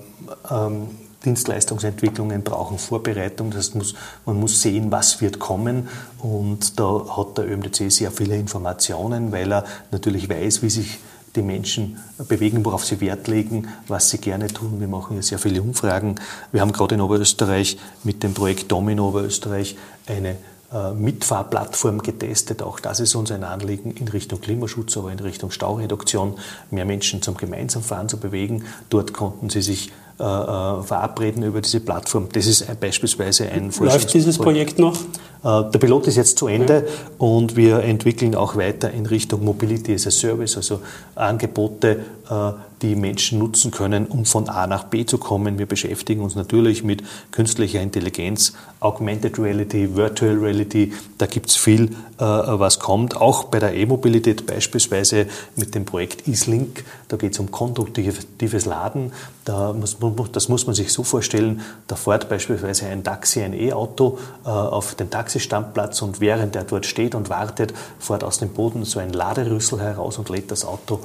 ähm, 0.49 0.87
Dienstleistungsentwicklungen 1.23 2.43
brauchen 2.43 2.77
Vorbereitung. 2.77 3.51
Das 3.51 3.73
heißt, 3.75 3.95
man 4.25 4.39
muss 4.39 4.61
sehen, 4.61 4.91
was 4.91 5.21
wird 5.21 5.39
kommen. 5.39 5.87
Und 6.19 6.79
da 6.79 7.05
hat 7.15 7.37
der 7.37 7.49
ÖMDC 7.49 7.91
sehr 7.91 8.11
viele 8.11 8.37
Informationen, 8.37 9.31
weil 9.31 9.51
er 9.51 9.65
natürlich 9.91 10.29
weiß, 10.29 10.63
wie 10.63 10.69
sich 10.69 10.99
die 11.35 11.41
Menschen 11.41 11.97
bewegen, 12.27 12.63
worauf 12.65 12.85
sie 12.85 13.01
Wert 13.01 13.27
legen, 13.27 13.67
was 13.87 14.09
sie 14.09 14.17
gerne 14.17 14.47
tun. 14.47 14.79
Wir 14.79 14.87
machen 14.87 15.15
ja 15.15 15.21
sehr 15.21 15.39
viele 15.39 15.61
Umfragen. 15.61 16.15
Wir 16.51 16.61
haben 16.61 16.71
gerade 16.71 16.95
in 16.95 17.01
Oberösterreich 17.01 17.77
mit 18.03 18.23
dem 18.23 18.33
Projekt 18.33 18.71
Domino 18.71 19.07
Oberösterreich 19.09 19.75
eine 20.07 20.37
äh, 20.73 20.93
Mitfahrplattform 20.93 22.01
getestet. 22.01 22.61
Auch 22.61 22.79
das 22.79 23.01
ist 23.01 23.15
uns 23.15 23.29
ein 23.31 23.43
Anliegen 23.43 23.91
in 23.91 24.07
Richtung 24.07 24.39
Klimaschutz, 24.39 24.95
aber 24.95 25.11
in 25.11 25.19
Richtung 25.19 25.51
Staureduktion, 25.51 26.35
mehr 26.69 26.85
Menschen 26.85 27.21
zum 27.21 27.35
gemeinsamen 27.35 27.83
Fahren 27.83 28.07
zu 28.07 28.17
bewegen. 28.17 28.63
Dort 28.89 29.11
konnten 29.11 29.49
sie 29.49 29.61
sich 29.61 29.91
äh, 30.17 30.23
äh, 30.23 30.83
verabreden 30.83 31.43
über 31.43 31.61
diese 31.61 31.79
Plattform. 31.79 32.29
Das 32.31 32.45
ist 32.45 32.79
beispielsweise 32.79 33.49
ein 33.49 33.71
Läuft 33.79 34.13
dieses 34.13 34.37
Projekt 34.37 34.79
noch? 34.79 34.97
Äh, 35.43 35.71
der 35.71 35.79
Pilot 35.79 36.07
ist 36.07 36.17
jetzt 36.17 36.37
zu 36.37 36.47
Ende 36.47 36.87
und 37.17 37.55
wir 37.55 37.79
entwickeln 37.79 38.35
auch 38.35 38.55
weiter 38.55 38.91
in 38.91 39.05
Richtung 39.05 39.43
Mobility 39.43 39.93
as 39.93 40.07
a 40.07 40.11
Service, 40.11 40.57
also 40.57 40.81
Angebote, 41.15 41.99
äh, 42.29 42.51
die 42.81 42.95
Menschen 42.95 43.37
nutzen 43.37 43.69
können, 43.69 44.07
um 44.07 44.25
von 44.25 44.49
A 44.49 44.65
nach 44.65 44.85
B 44.85 45.05
zu 45.05 45.19
kommen. 45.19 45.59
Wir 45.59 45.67
beschäftigen 45.67 46.21
uns 46.21 46.33
natürlich 46.33 46.83
mit 46.83 47.03
künstlicher 47.29 47.79
Intelligenz, 47.79 48.53
Augmented 48.79 49.37
Reality, 49.37 49.95
Virtual 49.95 50.35
Reality. 50.35 50.91
Da 51.19 51.27
gibt 51.27 51.49
es 51.51 51.57
viel, 51.57 51.91
äh, 52.17 52.23
was 52.23 52.79
kommt. 52.79 53.17
Auch 53.17 53.43
bei 53.43 53.59
der 53.59 53.75
E-Mobilität 53.75 54.47
beispielsweise 54.47 55.27
mit 55.55 55.75
dem 55.75 55.85
Projekt 55.85 56.27
EaseLink. 56.27 56.83
Da 57.07 57.17
geht 57.17 57.33
es 57.33 57.39
um 57.39 57.51
konstruktives 57.51 58.65
Laden. 58.65 59.11
Da 59.45 59.73
muss, 59.73 59.97
das 60.31 60.49
muss 60.49 60.65
man 60.65 60.73
sich 60.73 60.91
so 60.91 61.03
vorstellen. 61.03 61.61
Da 61.85 61.95
fährt 61.95 62.29
beispielsweise 62.29 62.87
ein 62.87 63.03
Taxi, 63.03 63.41
ein 63.41 63.53
E-Auto 63.53 64.17
auf 64.43 64.95
den 64.95 65.09
Taxistandplatz 65.31 66.01
und 66.01 66.19
während 66.19 66.55
er 66.55 66.65
dort 66.65 66.85
steht 66.85 67.15
und 67.15 67.29
wartet, 67.29 67.73
fährt 67.99 68.23
aus 68.23 68.39
dem 68.39 68.49
Boden 68.49 68.83
so 68.83 68.99
ein 68.99 69.13
Laderüssel 69.13 69.79
heraus 69.79 70.17
und 70.17 70.29
lädt 70.29 70.51
das 70.51 70.65
Auto 70.65 70.99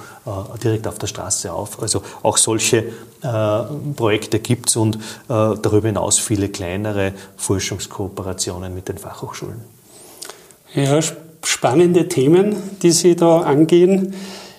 direkt 0.63 0.89
auf 0.89 0.99
der 0.99 1.07
Straße 1.07 1.53
auf. 1.53 1.81
Also 1.81 2.03
auch 2.23 2.37
solche 2.37 2.79
äh, 2.79 2.85
Projekte 3.95 4.41
gibt 4.41 4.69
es 4.69 4.77
und 4.77 4.97
äh, 4.97 4.99
darüber 5.29 5.87
hinaus 5.87 6.19
viele 6.19 6.49
kleinere 6.49 7.13
Forschungskooperationen 7.37 8.75
mit 8.75 8.89
den 8.89 8.99
Fachhochschulen. 8.99 9.61
Ja, 10.75 10.99
spannende 11.45 12.09
Themen, 12.09 12.57
die 12.83 12.91
Sie 12.91 13.15
da 13.15 13.43
angehen. 13.43 14.15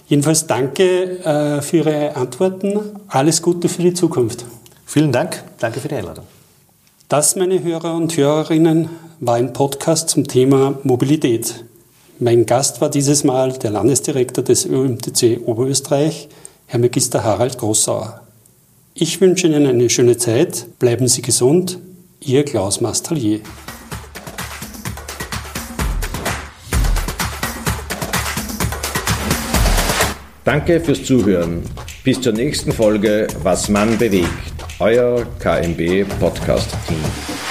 Jedenfalls 0.07 0.47
danke 0.47 1.19
äh, 1.19 1.61
für 1.61 1.77
Ihre 1.77 2.15
Antworten. 2.15 2.79
Alles 3.09 3.41
Gute 3.41 3.67
für 3.67 3.81
die 3.81 3.93
Zukunft. 3.93 4.45
Vielen 4.85 5.11
Dank. 5.11 5.43
Danke 5.59 5.81
für 5.81 5.89
die 5.89 5.95
Einladung. 5.95 6.25
Das, 7.09 7.37
meine 7.37 7.63
Hörer 7.63 7.95
und 7.95 8.17
Hörerinnen, 8.17 8.89
war 9.21 9.35
ein 9.35 9.53
Podcast 9.53 10.09
zum 10.09 10.27
Thema 10.27 10.77
Mobilität. 10.83 11.63
Mein 12.19 12.45
Gast 12.45 12.81
war 12.81 12.89
dieses 12.89 13.23
Mal 13.23 13.53
der 13.53 13.71
Landesdirektor 13.71 14.43
des 14.43 14.65
ÖMTC 14.65 15.39
Oberösterreich, 15.45 16.27
Herr 16.65 16.81
Magister 16.81 17.23
Harald 17.23 17.57
Grossauer. 17.59 18.27
Ich 18.93 19.21
wünsche 19.21 19.47
Ihnen 19.47 19.65
eine 19.65 19.89
schöne 19.89 20.17
Zeit, 20.17 20.77
bleiben 20.79 21.07
Sie 21.07 21.21
gesund, 21.21 21.79
Ihr 22.19 22.43
Klaus 22.43 22.81
Mastallier. 22.81 23.39
Danke 30.43 30.81
fürs 30.81 31.05
Zuhören. 31.05 31.63
Bis 32.03 32.19
zur 32.19 32.33
nächsten 32.33 32.73
Folge 32.73 33.27
Was 33.43 33.69
man 33.69 33.97
bewegt. 33.97 34.56
Euer 34.79 35.25
KMB 35.39 36.05
Podcast 36.19 36.69
Team. 36.87 37.46